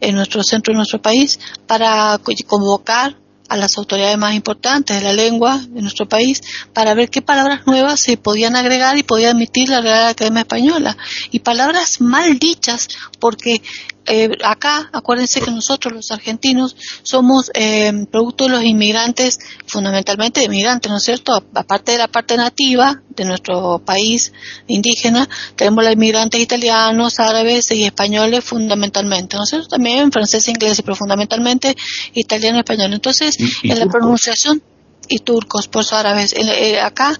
[0.00, 3.19] en nuestro centro, en nuestro país, para convocar
[3.50, 6.40] a las autoridades más importantes de la lengua de nuestro país
[6.72, 10.96] para ver qué palabras nuevas se podían agregar y podía admitir la Real Academia Española.
[11.32, 12.88] Y palabras mal dichas,
[13.18, 13.60] porque
[14.06, 20.46] eh, acá, acuérdense que nosotros los argentinos somos eh, producto de los inmigrantes, fundamentalmente de
[20.46, 21.34] inmigrantes, ¿no es cierto?
[21.54, 24.32] Aparte de la parte nativa de nuestro país
[24.66, 29.68] indígena, tenemos los inmigrantes italianos, árabes y españoles fundamentalmente, ¿no es cierto?
[29.68, 31.76] También francés e inglés, pero fundamentalmente
[32.14, 32.92] italiano y español.
[32.92, 34.62] Entonces, en la pronunciación,
[35.10, 36.32] y turcos, por árabes.
[36.32, 37.18] Eh, acá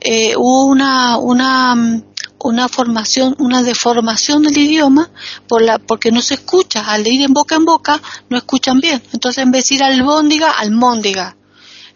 [0.00, 2.02] eh, hubo una, una
[2.44, 5.10] una formación, una deformación del idioma
[5.48, 9.02] por la, porque no se escucha, al ir en boca en boca no escuchan bien.
[9.12, 11.36] Entonces en vez de decir albóndiga, almóndiga.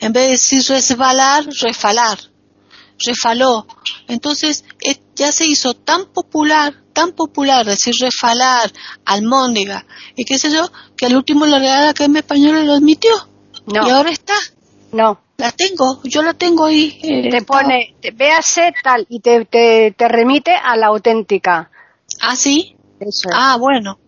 [0.00, 2.18] En vez de decir resbalar, refalar.
[3.04, 3.66] Refaló.
[4.08, 4.64] Entonces
[5.16, 8.72] ya se hizo tan popular, tan popular decir refalar,
[9.04, 9.86] almóndiga
[10.16, 13.12] y qué sé yo, que al último la Real Academia Española lo admitió.
[13.66, 14.34] Y ahora está.
[14.92, 16.98] No, la tengo, yo la tengo ahí.
[17.02, 21.70] Eh, te pone, véase tal, y te, te, remite a la auténtica.
[22.20, 22.76] Ah, sí.
[23.32, 23.98] Ah, bueno,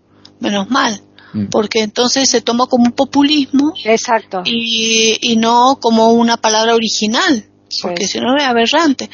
[0.41, 1.01] menos mal.
[1.33, 1.47] Mm.
[1.47, 3.73] Porque entonces se toma como un populismo.
[3.85, 4.43] Exacto.
[4.45, 7.51] Y, y no como una palabra original.
[7.83, 9.11] Porque si no es aberrante.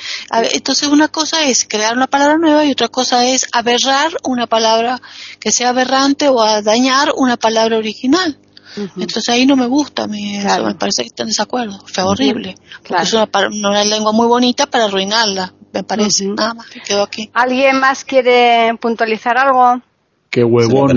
[0.52, 5.00] entonces una cosa es crear una palabra nueva y otra cosa es aberrar una palabra
[5.40, 8.38] que sea aberrante o a dañar una palabra original.
[8.76, 12.54] Entonces ahí no me gusta, me, me parece que está en desacuerdo, fue horrible.
[12.86, 16.26] Porque es una, lengua muy bonita para arruinarla, me parece.
[16.26, 17.30] Nada más, quedo aquí.
[17.34, 19.82] ¿Alguien más quiere puntualizar algo?
[20.30, 20.88] Qué huevón.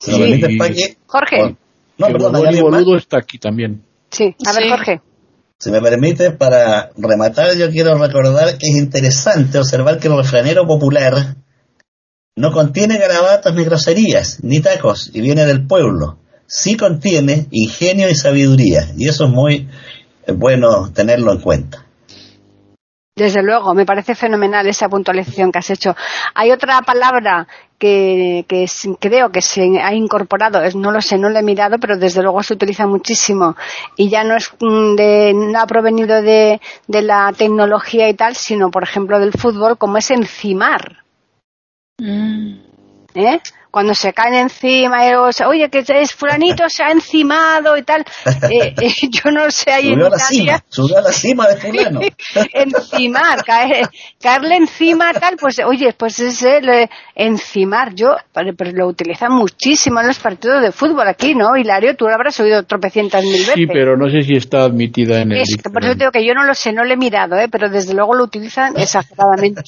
[0.00, 0.98] ¿Se me permite?
[1.06, 1.56] Jorge.
[1.96, 3.84] No, perdón, boludo está aquí también.
[4.10, 5.00] Sí, a ver, Jorge.
[5.58, 10.66] Si me permite, para rematar, yo quiero recordar que es interesante observar que el refranero
[10.66, 11.36] popular
[12.36, 18.14] no contiene garabatos ni groserías, ni tacos, y viene del pueblo sí contiene ingenio y
[18.14, 19.68] sabiduría, y eso es muy
[20.26, 21.84] eh, bueno tenerlo en cuenta.
[23.16, 25.94] Desde luego, me parece fenomenal esa puntualización que has hecho.
[26.34, 27.46] Hay otra palabra
[27.78, 28.44] que,
[28.98, 32.42] creo que se ha incorporado, no lo sé, no lo he mirado, pero desde luego
[32.42, 33.56] se utiliza muchísimo
[33.96, 38.34] y ya no es mm, de, no ha provenido de, de la tecnología y tal,
[38.34, 41.04] sino por ejemplo del fútbol, como es encimar.
[41.98, 42.58] Mm.
[43.14, 43.40] ¿Eh?
[43.74, 48.04] Cuando se caen encima, eh, o oye, que es fulanito se ha encimado y tal.
[48.48, 51.56] Eh, eh, yo no sé ahí subió en la cima, subió a la cima de
[51.56, 52.00] fulano.
[52.52, 53.88] encimar, caer,
[54.22, 57.96] caerle encima tal, pues oye, pues es el encimar.
[57.96, 61.56] Yo, pero, lo utilizan muchísimo en los partidos de fútbol aquí, ¿no?
[61.56, 63.54] Hilario, tú lo habrás oído tropecientas mil veces.
[63.56, 66.32] Sí, pero no sé si está admitida en el es, Por eso digo que yo
[66.34, 67.48] no lo sé, no lo he mirado, ¿eh?
[67.50, 69.62] pero desde luego lo utilizan exageradamente.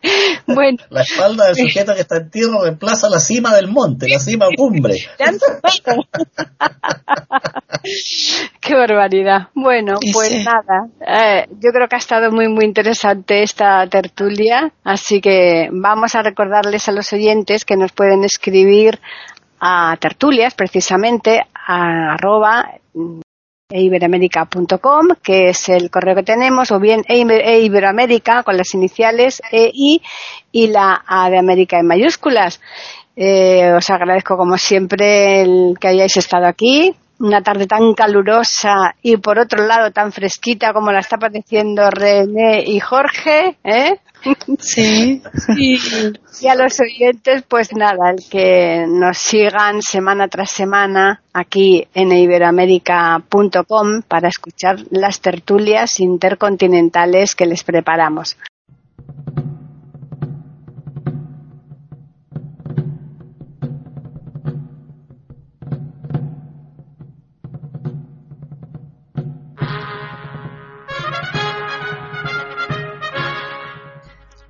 [0.46, 0.78] bueno.
[0.90, 4.46] La espalda del sujeto que está en tierra reemplaza la cima del monte, la cima
[4.56, 4.94] cumbre.
[8.60, 9.48] Qué barbaridad.
[9.54, 15.20] Bueno, pues nada, eh, yo creo que ha estado muy, muy interesante esta tertulia, así
[15.20, 19.00] que vamos a recordarles a los oyentes que nos pueden escribir
[19.60, 22.70] a tertulias, precisamente, a arroba
[23.70, 30.00] eiberamérica.com, que es el correo que tenemos, o bien eiberoamérica con las iniciales EI
[30.52, 32.62] y la A de América en mayúsculas.
[33.20, 36.94] Eh, os agradezco como siempre el que hayáis estado aquí.
[37.18, 42.62] Una tarde tan calurosa y por otro lado tan fresquita como la está padeciendo René
[42.64, 43.98] y Jorge, ¿eh?
[44.60, 45.20] Sí.
[45.56, 45.78] y,
[46.46, 54.02] a los oyentes, pues nada, el que nos sigan semana tras semana aquí en iberoamérica.com
[54.06, 58.36] para escuchar las tertulias intercontinentales que les preparamos.